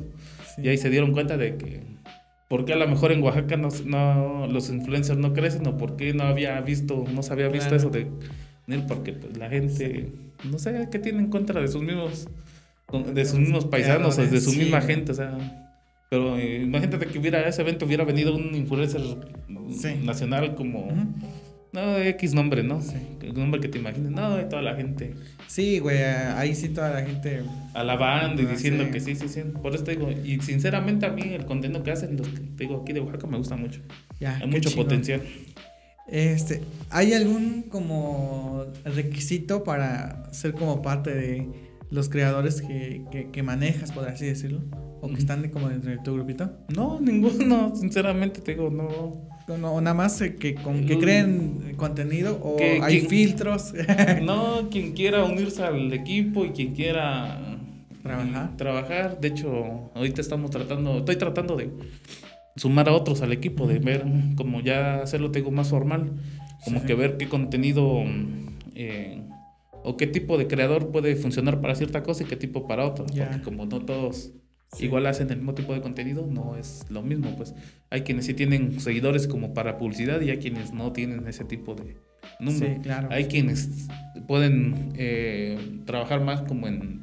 [0.57, 0.63] Sí.
[0.65, 1.81] y ahí se dieron cuenta de que,
[2.49, 5.97] ¿por qué a lo mejor en Oaxaca no, no- los influencers no crecen o por
[5.97, 7.77] qué no había visto, no se había visto Claro.
[7.77, 8.07] eso de
[8.89, 10.13] porque pues, la gente,
[10.51, 12.27] no sé qué tiene en contra de sus mismos,
[13.15, 14.59] de sus mismos paisanos, de su Sí.
[14.61, 15.37] misma gente, o sea.
[16.11, 19.01] Pero eh, imagínate que hubiera ese evento hubiera venido un influencer
[20.05, 20.89] nacional como.
[21.73, 22.81] No, X nombre, ¿no?
[23.23, 25.15] El nombre que te imagines, no, y toda la gente
[25.47, 27.43] Sí, güey, ahí sí toda la gente.
[27.75, 28.91] alabando y Ah, diciendo sí.
[28.91, 29.41] que sí, sí, sí.
[29.63, 32.65] Por eso te digo, y sinceramente a mí el contenido que hacen los que te
[32.65, 33.81] digo aquí de Oaxaca me gusta mucho.
[34.21, 35.23] Ya, Hay mucho potencial.
[36.09, 41.49] Este, ¿hay algún como requisito para ser como parte de
[41.91, 44.63] los creadores que, que, que manejas, por así decirlo?
[45.01, 46.51] O que están de- como dentro de tu grupito.
[46.75, 49.29] No, ninguno, sinceramente te digo, no.
[49.49, 51.01] O, no- nada más eh, que, con, que Mm.
[51.01, 53.73] creen contenido o Que- hay filtros.
[54.23, 57.39] No, quien quiera unirse al equipo y quien quiera
[58.03, 58.51] Trabajar.
[58.53, 59.21] mm, trabajar.
[59.21, 61.71] De hecho, ahorita estamos tratando, estoy tratando de
[62.57, 64.05] sumar a otros al equipo, de ver
[64.37, 66.13] como ya hacerlo, te digo, más formal.
[66.65, 68.05] Como Sí, que ver qué contenido
[68.77, 69.23] eh,
[69.85, 73.05] o qué tipo de creador puede funcionar para cierta cosa y qué tipo para otra.
[73.07, 74.31] Porque como no todos
[74.75, 74.87] Sí.
[74.87, 77.37] igual hacen el mismo tipo de contenido, no es lo mismo.
[77.37, 77.55] Pues
[77.91, 81.75] hay quienes sí tienen seguidores como para publicidad y hay quienes no tienen ese tipo
[81.75, 81.97] de
[82.41, 82.75] número.
[82.75, 83.09] Sí, claro.
[83.11, 83.89] Hay quienes
[84.27, 87.03] pueden eh, trabajar más como en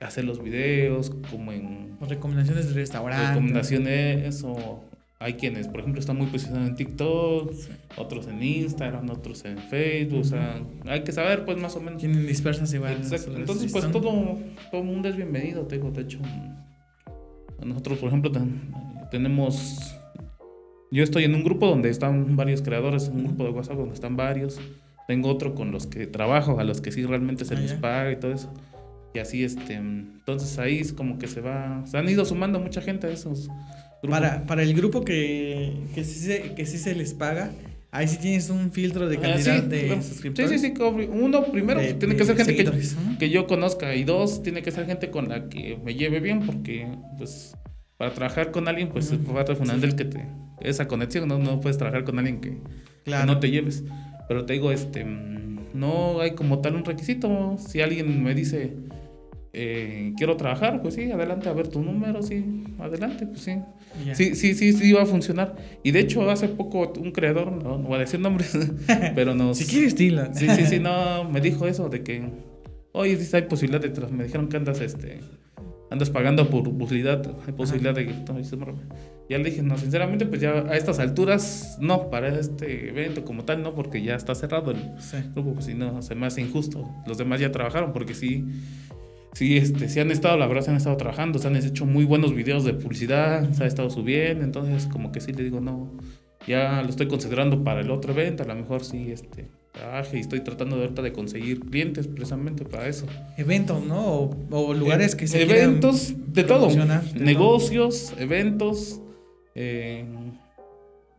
[0.00, 3.28] hacer los videos, como en Recomendaciones de restaurantes.
[3.30, 4.84] recomendaciones o
[5.18, 7.70] hay quienes, por ejemplo, están muy posicionados en TikTok, Sí.
[7.96, 12.00] otros en Instagram, otros en Facebook, o sea, hay que saber pues más o menos.
[12.00, 12.94] Tienen dispersas igual.
[12.94, 13.34] Exacto.
[13.34, 14.38] Entonces, pues todo,
[14.70, 16.18] todo mundo es bienvenido, te digo, de hecho,
[17.64, 18.70] nosotros, por ejemplo, ten-
[19.10, 19.78] tenemos,
[20.90, 24.16] yo estoy en un grupo donde están varios creadores, un grupo de WhatsApp donde están
[24.16, 24.60] varios,
[25.08, 28.12] tengo otro con los que trabajo, a los que sí realmente se Ah, les paga
[28.12, 28.52] y todo eso.
[29.14, 32.82] Y así, este, entonces ahí es como que se va, se han ido sumando mucha
[32.82, 33.48] gente a esos
[34.02, 34.10] grupos.
[34.20, 37.50] Para, para el grupo que, que, sí se, que sí se les paga,
[37.90, 40.50] ahí sí tienes un filtro de Ah, cantidad sí, de suscriptores.
[40.50, 40.82] Sí, sí, sí.
[41.12, 42.70] Uno, primero, de- tiene de que ser gente que,
[43.18, 43.94] que yo conozca.
[43.94, 46.86] Y dos, tiene que ser gente con la que me lleve bien, porque,
[47.18, 47.56] pues,
[47.96, 50.26] para trabajar con alguien, pues, es parte fundamental que te.
[50.60, 51.38] Esa conexión, ¿no?
[51.38, 52.58] No puedes trabajar con alguien que, que
[53.04, 53.26] Claro.
[53.26, 53.84] no te lleves.
[54.28, 55.04] Pero te digo, este.
[55.04, 57.56] mm, No hay como tal un requisito.
[57.58, 58.74] Si alguien me dice.
[59.58, 62.44] Eh, quiero trabajar, pues sí, adelante a ver tu número, sí,
[62.78, 63.56] adelante, pues sí.
[64.12, 65.56] Sí, sí, sí, sí va a funcionar.
[65.82, 68.56] Y de hecho, hace poco un creador, no, no voy a decir nombres,
[69.14, 69.56] pero nos...
[69.56, 70.26] Si quieres, dilo.
[70.34, 72.22] Sí, sí, sí, no, me dijo eso de que,
[72.92, 75.20] oye, dice, hay posibilidad de, tras- me dijeron que andas, este,
[75.90, 78.04] andas pagando por publicidad, hay posibilidad de...
[78.44, 78.66] se me-
[79.30, 83.44] Ya le dije, no, sinceramente, pues ya a estas alturas, no, para este evento como
[83.44, 85.16] tal, no, porque ya está cerrado el Sí.
[85.34, 86.86] grupo, pues si no, se me hace injusto.
[87.06, 88.44] Los demás ya trabajaron, porque sí,
[89.36, 92.04] sí, este, sí han estado, la verdad, se han estado trabajando, se han hecho muy
[92.04, 95.92] buenos videos de publicidad, se ha estado subiendo, entonces como que sí le digo, no,
[96.46, 100.20] ya lo estoy considerando para el otro evento, a lo mejor sí, este, trabaje y
[100.20, 103.04] estoy tratando de ahorita de conseguir clientes precisamente para eso.
[103.36, 104.00] Eventos, ¿no?
[104.06, 106.68] O, o lugares Eh, que se Eventos, de todo.
[106.68, 109.00] de Negocios, eventos,
[109.54, 110.04] eh,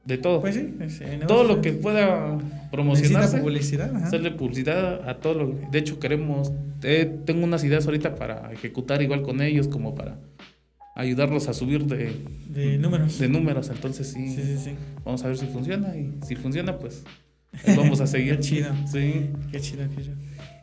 [0.06, 0.41] de todo.
[0.41, 0.75] Pues sí.
[0.80, 2.38] es- eh, todo lo que pueda
[2.71, 3.38] promocionarse.
[3.39, 3.95] publicidad.
[3.95, 4.08] ajá.
[4.08, 6.51] hacerle publicidad a todo lo de hecho queremos
[6.84, 10.19] eh, tengo unas ideas ahorita para ejecutar igual con ellos como para
[10.95, 12.13] ayudarlos a subir de,
[12.49, 13.19] De números.
[13.19, 14.71] de números entonces sí, Sí, sí, sí.
[15.06, 17.03] vamos a ver si funciona y si funciona pues
[17.65, 18.69] ahí vamos a seguir Qué chido.
[18.91, 20.15] sí Qué chido, qué chido.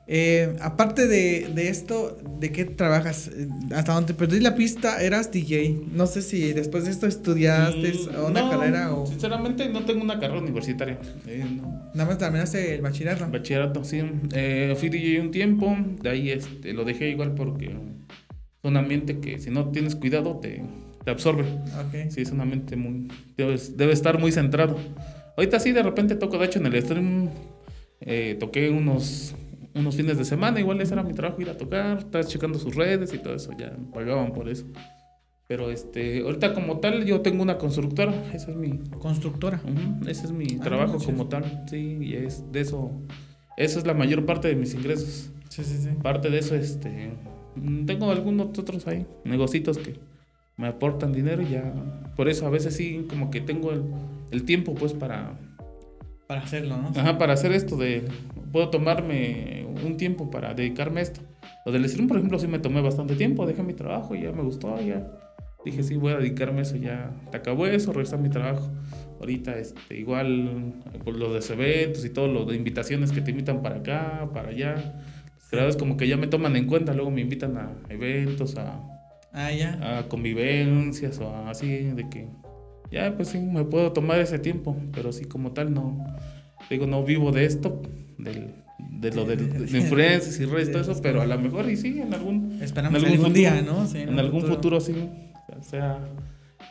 [0.06, 3.28] Eh, aparte de, de esto, ¿de qué trabajas?
[3.28, 5.80] Eh, Hasta donde perdí la pista, eras DJ.
[5.92, 10.02] No sé si después de esto estudiaste Mm, una no, carrera o sinceramente no tengo
[10.02, 11.90] una carrera universitaria Eh, no.
[11.94, 13.26] nada más terminaste el bachillerato.
[13.30, 14.02] bachillerato sí
[14.34, 17.72] Eh, fui DJ un tiempo de ahí este, lo dejé igual porque es
[18.62, 20.62] un ambiente que si no tienes cuidado te,
[21.04, 21.44] te absorbe.
[22.10, 23.08] Sí, es una mente muy.
[23.38, 24.76] Debes, debe estar muy centrado.
[25.36, 27.28] Ahorita sí, de repente toco, de hecho, en el stream
[28.38, 29.34] toqué unos,
[29.74, 30.60] unos fines de semana.
[30.60, 33.50] Igual ese era mi trabajo, ir a tocar, estar checando sus redes y todo eso.
[33.58, 34.66] Ya me pagaban por eso.
[35.46, 38.14] Pero este, ahorita como tal, yo tengo una constructora.
[38.32, 39.60] Ese es mi, Constructora.
[39.62, 41.64] ujú, ese es mi Ah, trabajo no, como tal.
[41.68, 42.90] Sí, y es de eso.
[43.56, 45.30] Eso es la mayor parte de mis ingresos.
[45.50, 45.90] Sí, sí, sí.
[46.02, 47.12] Parte de eso, este,
[47.56, 49.94] mm, tengo algunos otros ahí, negocios que
[50.56, 51.72] me aportan dinero y ya,
[52.16, 53.82] por eso a veces sí, como que tengo el,
[54.33, 55.38] el tiempo pues para,
[56.27, 56.88] Para hacerlo, ¿no?
[56.98, 58.02] ajá, para hacer esto de,
[58.55, 61.21] puedo tomarme un tiempo para dedicarme a esto.
[61.67, 64.44] Lo del stream, por ejemplo, sí me tomé bastante tiempo, dejé mi trabajo, ya me
[64.44, 65.11] gustó, ya
[65.65, 68.71] dije, sí, voy a dedicarme a eso, ya te acabó eso, regresé a mi trabajo.
[69.19, 70.73] Ahorita, este, igual,
[71.05, 74.50] por lo de eventos y todo lo de invitaciones que te invitan para acá, para
[74.50, 75.02] allá.
[75.35, 78.81] Los creadores como que ya me toman en cuenta, luego me invitan a eventos, a,
[79.33, 79.98] Ah, ya.
[79.98, 82.29] a convivencias o a así, de que
[82.92, 86.07] ya, pues sí, me puedo tomar ese tiempo, pero sí, como tal, no,
[86.71, 87.83] digo, no vivo de esto,
[88.19, 88.54] del,
[89.00, 92.00] de lo de, de influencers y redes, todo eso, pero a lo mejor y sí,
[92.00, 93.87] en algún, Esperamos en algún, algún día, futuro, ¿no?
[93.87, 94.94] Sí, en un algún futuro sí,
[95.58, 95.98] o sea,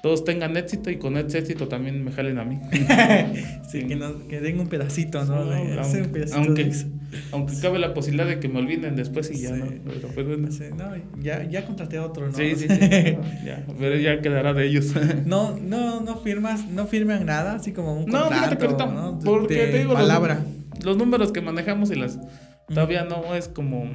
[0.02, 2.60] todos tengan éxito y con ese éxito también me jalen a mí.
[3.72, 5.46] sí, que, nos, que den un pedacito, ¿no?
[5.46, 6.94] No, De- aunque- un pedacito aunque- de.
[7.32, 9.62] Aunque cabe la posibilidad de que me olviden después y ya, Sí.
[9.62, 9.66] ¿no?
[9.86, 10.52] Pero, pues, bueno.
[10.52, 10.86] Sí, no,
[11.22, 12.34] ya, ya contraté a otro, ¿no?
[12.36, 12.80] Sí, sí, sí.
[13.46, 14.92] ya, pero ya quedará de ellos.
[15.26, 19.12] No, no, no firmas, no firman nada, así como un No, contrato, ¿no?
[19.14, 20.36] De- porque de te digo, palabra.
[20.44, 20.53] Los,
[20.98, 22.20] números que manejamos y las
[22.68, 23.86] todavía no es como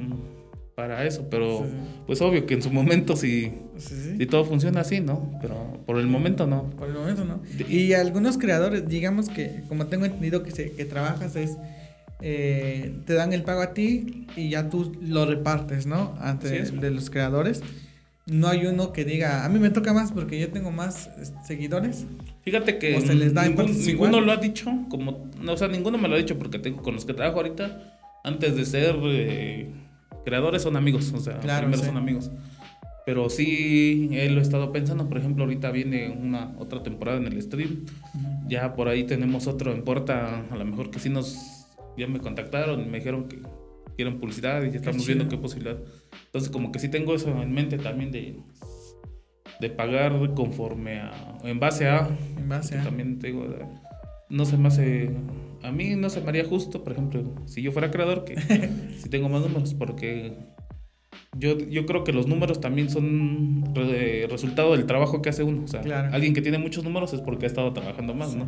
[0.75, 1.71] para eso, pero Sí.
[2.07, 4.15] pues obvio que en su momento sí, Sí, sí.
[4.17, 5.37] sí todo funciona así, ¿no?
[5.41, 6.69] Pero por el momento no.
[6.71, 7.41] Por el momento no.
[7.67, 11.57] Y algunos creadores, digamos que, como tengo entendido que, se, que trabajas, es.
[12.21, 16.15] eh, te dan el pago a ti y ya tú lo repartes, ¿no?
[16.19, 17.61] Ante de los creadores.
[18.31, 21.23] No hay uno que diga, a mí me toca más porque yo tengo más eh,
[21.45, 22.05] seguidores.
[22.43, 24.25] Fíjate que O se les da en ningún- partes ninguno igual.
[24.25, 26.93] lo ha dicho, como, no, o sea, ninguno me lo ha dicho porque tengo con
[26.95, 29.69] los que trabajo ahorita, antes de ser eh,
[30.25, 31.87] creadores son amigos, o sea, Claro, primero sí.
[31.87, 32.31] son amigos.
[33.05, 37.25] Pero sí, él lo he estado pensando, por ejemplo, ahorita viene una otra temporada en
[37.25, 37.85] el stream,
[38.47, 41.65] ya por ahí tenemos otro en puerta, a lo mejor que sí nos,
[41.97, 43.39] ya me contactaron, me dijeron que
[43.99, 45.77] quieren publicidad y ya estamos viendo qué posibilidad.
[46.27, 48.37] Entonces como que sí tengo eso en mente también de,
[49.59, 52.83] de pagar conforme a, en base a, En base a.
[52.83, 53.65] también te digo, eh,
[54.29, 55.09] no se me hace,
[55.63, 58.35] a mí no se me haría justo, por ejemplo, si yo fuera creador, que
[58.97, 60.33] si tengo más números, porque
[61.37, 65.63] yo, yo creo que los números también son re- resultado del trabajo que hace uno.
[65.65, 66.09] O sea, Claro.
[66.13, 68.45] alguien que tiene muchos números es porque ha estado trabajando más, ¿no?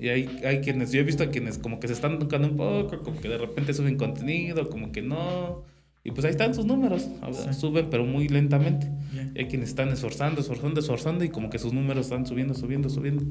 [0.00, 2.56] Y hay, hay quienes, yo he visto a quienes como que se están tocando un
[2.56, 5.64] poco, como que de repente suben contenido, como que no.
[6.02, 7.60] Y pues ahí están sus números, o sea, Sí.
[7.60, 8.90] suben pero muy lentamente.
[9.14, 9.30] Ya.
[9.34, 12.88] Y hay quienes están esforzando, esforzando, esforzando y como que sus números están subiendo, subiendo,
[12.88, 13.22] subiendo.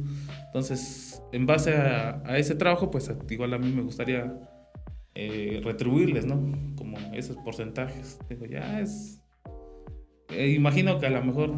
[0.46, 4.36] Entonces, en base a, a ese trabajo, pues igual a mí me gustaría
[5.16, 6.52] eh, retribuirles, ¿no?
[6.76, 8.20] Como esos porcentajes.
[8.30, 9.20] Digo, ya es...
[10.30, 11.52] eh, imagino que a lo mejor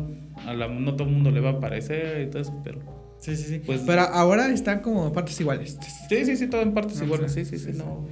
[0.46, 3.01] a la, no todo el mundo le va a parecer y todo eso, pero...
[3.22, 3.62] Sí, sí, sí.
[3.66, 5.78] Pues- Pero ahora están como partes iguales.
[6.10, 8.06] Sí, sí, sí, todo en partes No, iguales, sí, sí, sí, sí, sí, no.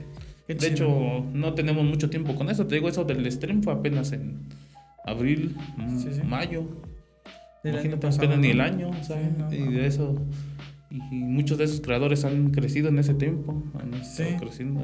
[0.48, 2.66] De hecho, no tenemos mucho tiempo con eso.
[2.66, 4.40] Te digo, eso del stream fue apenas en
[5.06, 5.56] abril,
[6.02, 6.22] Sí, sí.
[6.24, 6.64] mayo.
[7.64, 10.16] Del Imagínate, pasado, apenas ni el año, o sea, no, y de eso.
[10.90, 14.36] Y, muchos de esos creadores han crecido en ese tiempo, han estado Sí.
[14.40, 14.82] creciendo.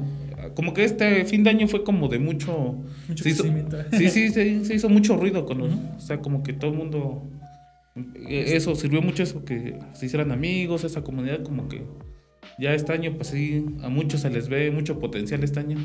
[0.54, 2.76] Como que este fin de año fue como de mucho.
[3.08, 3.44] Mucho se hizo-
[3.92, 5.72] sí, sí, se, se hizo mucho ruido con los.
[5.96, 7.28] O sea, como que todo el mundo.
[7.96, 11.82] Eh, Eso sirvió mucho, eso que se hicieran amigos, esa comunidad, como que.
[12.58, 15.76] Ya este año, pues sí, a muchos se les ve mucho potencial este año.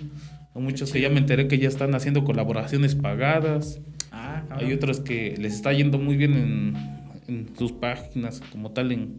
[0.54, 3.82] A muchos que ya me enteré que ya están haciendo colaboraciones pagadas.
[4.12, 4.68] Ah, cabrón.
[4.68, 6.74] Hay otros que les está yendo muy bien en,
[7.28, 9.18] en sus páginas, como tal, en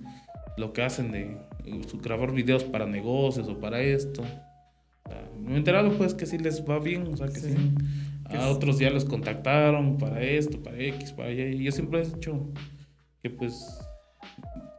[0.56, 1.36] lo que hacen de
[1.66, 4.22] eh, su- grabar videos para negocios o para esto.
[4.22, 7.50] O sea, me he enterado pues que sí les va bien, o sea que sí.
[8.30, 8.36] Sí.
[8.36, 11.62] A otros ya los contactaron para esto, para X, para Y.
[11.62, 12.48] Yo siempre he dicho
[13.22, 13.78] que pues,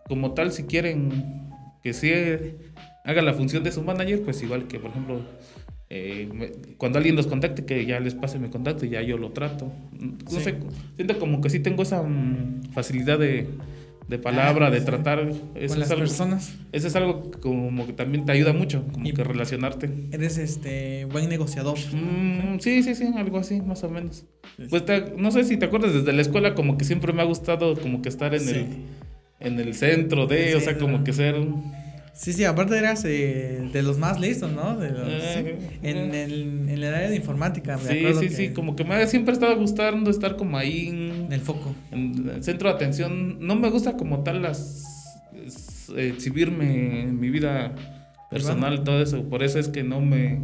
[0.07, 1.49] como tal, si quieren
[1.81, 2.57] que sí eh,
[3.05, 5.21] haga la función de su manager, pues igual que, por ejemplo,
[5.89, 9.17] eh, me- cuando alguien los contacte, que ya les pase mi contacto y ya yo
[9.17, 9.71] lo trato.
[9.99, 10.41] No Sí.
[10.41, 10.55] sé,
[10.95, 13.47] siento como que sí tengo esa mm, facilidad de,
[14.07, 15.19] de palabra, Ah, de tratar.
[15.19, 16.53] Eso Con es, las algo, personas.
[16.71, 19.89] eso es algo como que también te ayuda mucho, como Y- que relacionarte.
[20.11, 21.77] Eres este buen negociador.
[21.93, 24.25] Mm, sí, sí, sí, algo así, más o menos.
[24.57, 27.21] Sí, Pues te- no sé si te acuerdas, desde la escuela como que siempre me
[27.21, 28.55] ha gustado como que estar en, Sí.
[29.39, 31.35] el, en el centro de, o Sí, sea, como que ser...
[32.15, 34.77] Sí, sí, aparte eras eh, de los más listos, ¿no?
[34.77, 35.77] De los- Eh, sí.
[35.81, 36.31] en, el,
[36.69, 39.33] en el área de informática, me Sí, sí, que- sí, como que me ha siempre
[39.33, 40.91] estado gustando estar como ahí
[41.25, 41.73] en, En el foco.
[41.91, 43.37] en el centro de atención.
[43.45, 44.89] No me gusta como tal las
[45.97, 47.73] exhibirme en mi vida
[48.29, 49.23] personal, todo eso.
[49.29, 50.39] Por eso es que no me...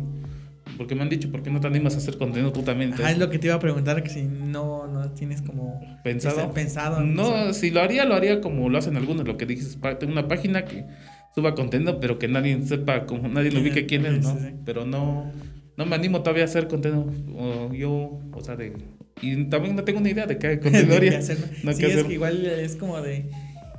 [0.77, 2.93] Porque me han dicho, ¿por qué no te animas a hacer contenido tú también?
[2.93, 5.81] Ajá, es lo que te iba a preguntar, que si no, no tienes como...
[6.03, 6.39] pensado.
[6.39, 7.01] ese- pensado.
[7.01, 9.77] No, si lo haría, lo haría como lo hacen algunos, lo que dices,
[10.07, 10.85] una página que
[11.35, 14.33] suba contenido, pero que nadie sepa, como nadie lo ¿Quién ubique quién es, ¿no?
[14.37, 14.55] sí, sí.
[14.63, 15.31] Pero no,
[15.75, 17.07] no me animo todavía a hacer contenido.
[17.35, 18.71] O yo, o sea, de...
[19.21, 20.47] Y también no tengo ni idea de qué
[21.17, 21.37] hacer.
[21.63, 22.05] No, sí, es hacer.
[22.07, 23.29] que igual es como de...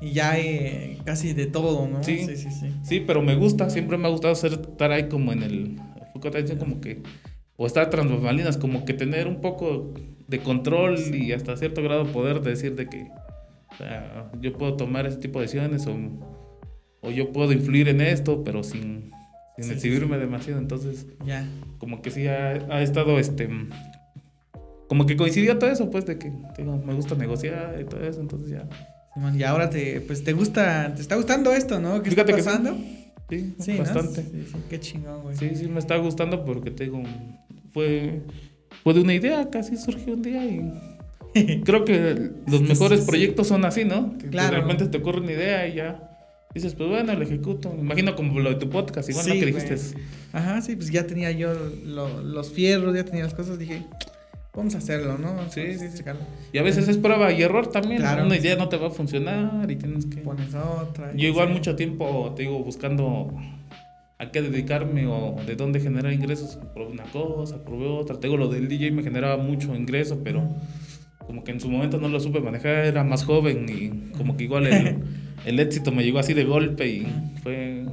[0.03, 2.03] Y ya eh, casi de todo, ¿no?
[2.03, 2.21] Sí.
[2.27, 2.49] sí, sí.
[2.51, 2.73] sí.
[2.83, 5.77] Sí, pero me gusta, siempre me ha gustado ser, estar ahí como en el
[6.13, 7.03] foco de atención, como que,
[7.57, 9.93] o estar tras bambalinas, como que tener un poco
[10.27, 13.09] de control y hasta cierto grado poder decir de que
[13.73, 15.97] o sea, yo puedo tomar ese tipo de decisiones o,
[17.03, 19.11] o yo puedo influir en esto, pero sin,
[19.57, 20.61] sin Sí, exhibirme demasiado.
[20.61, 21.47] Entonces, Ya.
[21.79, 23.49] como que sí ha, ha estado este.
[24.91, 28.21] Como que coincidió todo eso, pues, de que digo, me gusta negociar y todo eso,
[28.21, 28.69] entonces ya.
[29.39, 32.03] Y ahora te, pues te gusta, te está gustando esto, ¿no?
[32.03, 32.49] ¿Qué Fíjate está que sí.
[32.49, 32.77] pasando?
[33.31, 33.79] Sí, Sí, ¿no?
[33.79, 34.23] bastante.
[34.25, 35.37] Sí, sí, qué chingón, güey.
[35.37, 37.01] Sí, sí, me está gustando porque te digo,
[37.73, 38.23] fue,
[38.83, 40.73] fue de una idea, casi surgió un día y
[41.65, 43.11] creo que los mejores sí, sí.
[43.11, 44.19] proyectos son así, ¿no?
[44.19, 44.57] Que Claro.
[44.57, 46.19] De repente te ocurre una idea y ya
[46.53, 47.73] dices, pues bueno, lo ejecuto.
[47.79, 49.77] Imagino como lo de tu podcast, igual lo Sí, que dijiste.
[50.33, 53.85] Ajá, sí, pues ya tenía yo lo- los fierros, ya tenía las cosas, dije,
[54.55, 55.51] vamos a hacerlo, ¿no?
[55.51, 56.05] Sí, Vamos sí, sí.
[56.53, 58.01] Y a veces es prueba y error también.
[58.01, 58.27] Claro.
[58.27, 60.19] Una idea no te va a funcionar y tienes que...
[60.19, 61.13] Pones otra.
[61.15, 61.55] Yo igual así.
[61.55, 63.33] mucho tiempo, te digo, buscando
[64.19, 66.59] a qué dedicarme o de dónde generar ingresos.
[66.75, 68.21] Probé una cosa, probé otra.
[68.21, 70.47] Te digo, lo del DJ me generaba mucho ingreso, pero
[71.31, 74.45] como que en su momento no lo supe manejar, era más joven y como que
[74.45, 74.97] igual el,
[75.47, 77.07] el éxito me llegó así de golpe y
[77.45, 77.85] fue,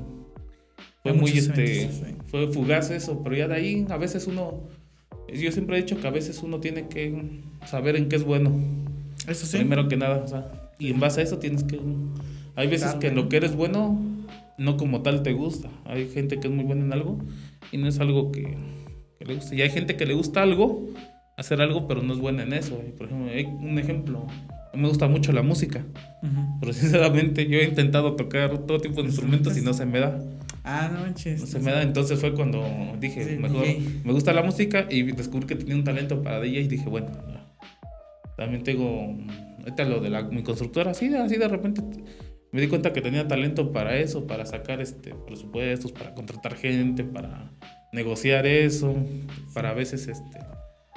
[1.03, 2.16] fue muy, este, sí.
[2.26, 4.64] fue fugaz eso, pero ya de ahí a veces uno,
[5.34, 8.51] yo siempre he dicho que a veces uno tiene que saber en qué es bueno.
[9.28, 9.57] Eso sí.
[9.57, 11.80] Primero que nada, o sea, y en base a eso tienes que...
[12.55, 13.99] Hay veces que lo que eres bueno,
[14.57, 15.69] no como tal te gusta.
[15.86, 17.19] Hay gente que es muy buena en algo
[17.71, 18.57] y no es algo que,
[19.19, 19.55] que le guste.
[19.55, 20.88] Y hay gente que le gusta algo,
[21.38, 22.82] hacer algo, pero no es buena en eso.
[22.88, 24.25] Y, por ejemplo, hay un ejemplo,
[24.73, 25.86] a mí me gusta mucho la música,
[26.23, 26.59] Ujú.
[26.59, 30.19] pero sinceramente yo he intentado tocar todo tipo de instrumentos y no se me da.
[30.70, 31.39] Ah, no manches.
[31.39, 32.61] No se me da, entonces fue cuando
[32.99, 34.01] dije, Sí, mejor, DJ.
[34.03, 37.07] me gusta la música y descubrí que tenía un talento para DJ y dije, bueno,
[38.36, 39.15] también tengo,
[39.59, 41.82] ahorita lo de la, mi constructora, así, de- así de repente
[42.51, 47.03] me di cuenta que tenía talento para eso, para sacar este presupuestos, para contratar gente,
[47.03, 47.51] para
[47.93, 48.95] negociar eso,
[49.53, 50.39] para a veces este,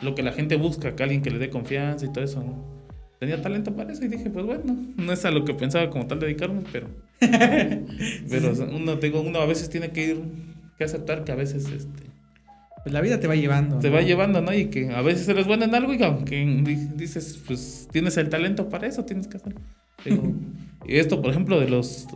[0.03, 2.43] lo que la gente busca, que alguien que le dé confianza y todo eso.
[2.43, 2.81] ¿no?
[3.21, 6.07] Tenía talento para eso y dije, pues bueno, no es a lo que pensaba como
[6.07, 6.89] tal dedicarme, pero
[8.31, 10.21] pero uno, digo, uno a veces tiene que ir,
[10.79, 12.05] que aceptar que a veces este,
[12.83, 13.79] Pues la vida te va llevando.
[13.79, 13.95] te ¿no?
[13.97, 14.53] va llevando, ¿no?
[14.55, 18.29] Y que a veces eres bueno en algo y aunque di- dices, pues tienes el
[18.29, 19.61] talento para eso, tienes que hacerlo.
[20.05, 20.33] Digo,
[20.87, 22.07] y esto, por ejemplo, de los,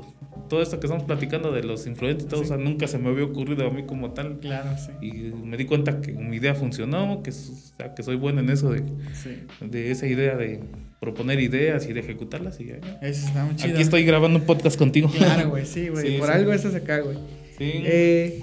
[0.49, 2.47] todo esto que estamos platicando de los influencers y todo, Sí.
[2.47, 4.39] o sea, nunca se me había ocurrido a mí como tal.
[4.39, 5.07] Claro, sí.
[5.07, 8.49] Y me di cuenta que mi idea funcionó, que, o sea, que soy bueno en
[8.49, 8.83] eso de,
[9.13, 9.37] Sí.
[9.61, 10.61] de esa idea de
[11.05, 12.59] proponer ideas y de ejecutarlas.
[12.61, 12.71] Y.
[13.03, 13.75] Eso está muy chido.
[13.75, 15.11] Aquí estoy grabando un podcast contigo.
[15.11, 16.07] Claro, güey, sí, güey.
[16.13, 16.33] Sí, Por sí.
[16.35, 17.17] algo estás acá, güey.
[17.59, 17.73] Sí.
[17.85, 18.41] Eh,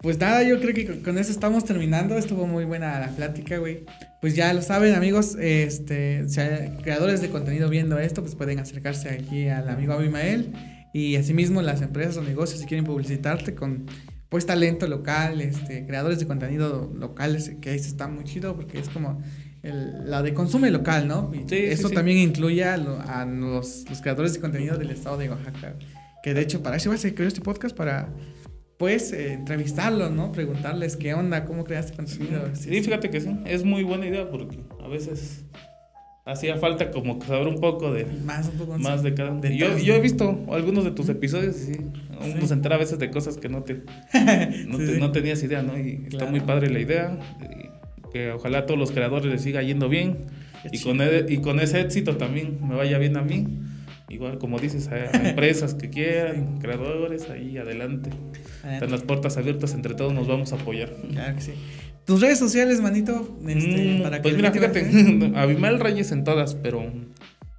[0.00, 2.16] pues nada, yo creo que con- con eso estamos terminando.
[2.16, 3.84] Estuvo muy buena la plática, güey.
[4.20, 8.58] Pues ya lo saben, amigos, este, si hay creadores de contenido viendo esto, pues pueden
[8.58, 10.52] acercarse aquí al amigo Abimael.
[10.94, 13.86] Y asimismo, las empresas o negocios, si quieren publicitarte con
[14.28, 18.88] pues talento local, este, creadores de contenido locales, que eso está muy chido porque es
[18.88, 19.20] como
[19.62, 21.30] el- la de consume local, ¿no?
[21.34, 21.94] Y Sí, eso sí.
[21.94, 25.74] también incluye a, lo- a los, los creadores de contenido del estado de Oaxaca.
[26.22, 28.08] Que de hecho, para eso se creó este podcast, para
[28.78, 30.32] pues eh, entrevistarlos, ¿no?
[30.32, 32.42] Preguntarles qué onda, cómo creaste contenido.
[32.54, 35.44] Sí, fíjate que sí, es muy buena idea porque a veces
[36.24, 39.40] hacía falta como saber un poco de Más un poco más de cada uno.
[39.40, 41.80] de Yo, todos, yo he visto algunos de tus episodios y sí,
[42.36, 43.74] uno se entera a veces de cosas que no te,
[44.66, 45.00] no, Sí, te- sí.
[45.00, 45.76] no tenías idea, ¿no?
[45.78, 47.18] Y está muy padre la idea,
[48.12, 50.18] que ojalá a todos los creadores les siga yendo bien
[50.70, 53.46] y con, e- y con ese éxito también me vaya bien a mí.
[54.08, 58.10] Igual como dices, a, empresas que quieran, creadores, ahí adelante.
[58.70, 60.92] Están las puertas abiertas, entre todos nos vamos a apoyar.
[61.12, 61.52] Claro que sí.
[62.04, 65.40] Tus redes sociales, manito, este, Mm, para que pues la mira, fíjate, vea.
[65.42, 66.92] Abimael Reyes en todas, pero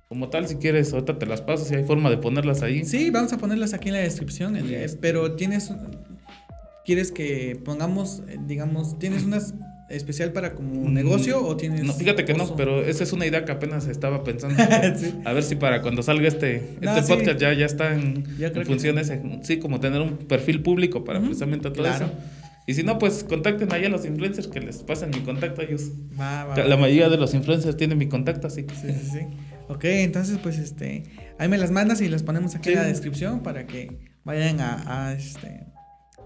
[0.10, 2.86] como tal, si quieres, ahorita te las paso, si hay forma de ponerlas ahí.
[2.86, 5.72] Sí, vamos a ponerlas aquí en la descripción, eh, pero tienes
[6.86, 9.56] quieres que pongamos, eh, digamos, tienes unas
[9.94, 13.26] especial para como Mm, negocio o tienes No, fíjate que no, pero esa es una
[13.26, 14.56] idea que apenas estaba pensando.
[14.98, 15.14] Sí.
[15.26, 17.14] A ver si para cuando salga este, No, este sí.
[17.14, 19.22] podcast ya, ya está en, ese.
[19.44, 22.06] Sí, como tener un perfil público para precisamente todo claro.
[22.06, 22.14] eso.
[22.66, 25.66] Y si no, pues contacten ahí a los influencers que les pasen mi contacto a
[25.66, 25.92] ellos.
[26.20, 26.82] Va, va, La va.
[26.82, 29.20] mayoría de los influencers tienen mi contacto, así que Sí, sí, sí.
[29.68, 31.04] Ok, entonces pues este,
[31.40, 35.08] ahí me las mandas y las ponemos aquí en la descripción para que vayan a,
[35.10, 35.66] a, este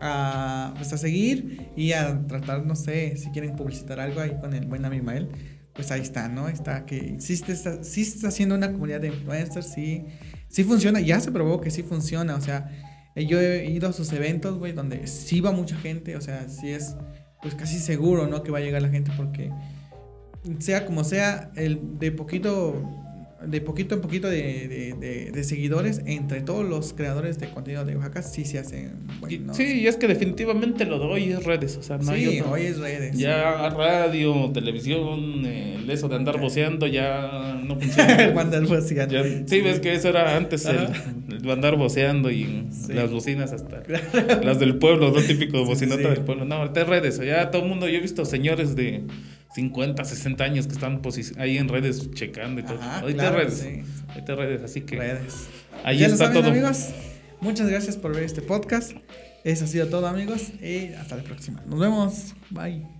[0.01, 4.53] a, pues, a seguir y a tratar, no sé, si quieren publicitar algo ahí con
[4.53, 5.29] el buen Abimael,
[5.73, 6.49] pues ahí está, ¿no?
[6.49, 10.05] Está, que está, sí está haciendo una comunidad de influencers, sí,
[10.49, 12.69] sí funciona, ya se probó que sí funciona, o sea,
[13.15, 16.49] eh, yo he ido a sus eventos, güey, donde sí va mucha gente, o sea,
[16.49, 16.95] sí es
[17.41, 18.43] pues casi seguro, ¿no?
[18.43, 19.51] Que va a llegar la gente porque
[20.59, 22.81] sea como sea, el de poquito,
[23.45, 27.85] de poquito en poquito de, de, de- de seguidores entre todos los creadores de contenido
[27.85, 29.55] de Oaxaca sí se hacen buenos.
[29.55, 32.41] Sí, y es que definitivamente lo de hoy es redes, o sea, no hay Sí,
[32.41, 33.15] hoy es redes.
[33.17, 38.31] Ya radio, televisión, eh, el eso de andar voceando ya no funciona.
[38.33, 39.13] Mandar voceando.
[39.13, 40.87] Ya- sí, ves que eso era antes el,
[41.31, 43.83] el andar voceando y las bocinas hasta
[44.43, 46.43] las del pueblo, lo típico bocinota del pueblo.
[46.45, 49.03] No, ahorita es redes, ya todo el mundo, yo he visto señores de
[49.57, 52.79] 50, 60 años que están posi- ahí en redes checando y todo.
[52.79, 54.03] Ajá, ahorita claro, es redes, sí.
[54.09, 55.47] ahorita redes, así que Redes.
[55.83, 56.51] ahí ya está lo saben, todo.
[56.51, 56.89] amigos.
[57.41, 58.91] Muchas gracias por ver este podcast.
[59.43, 60.51] Eso ha sido todo, amigos.
[60.61, 61.63] Y hasta la próxima.
[61.67, 62.35] Nos vemos.
[62.51, 62.96] Bye.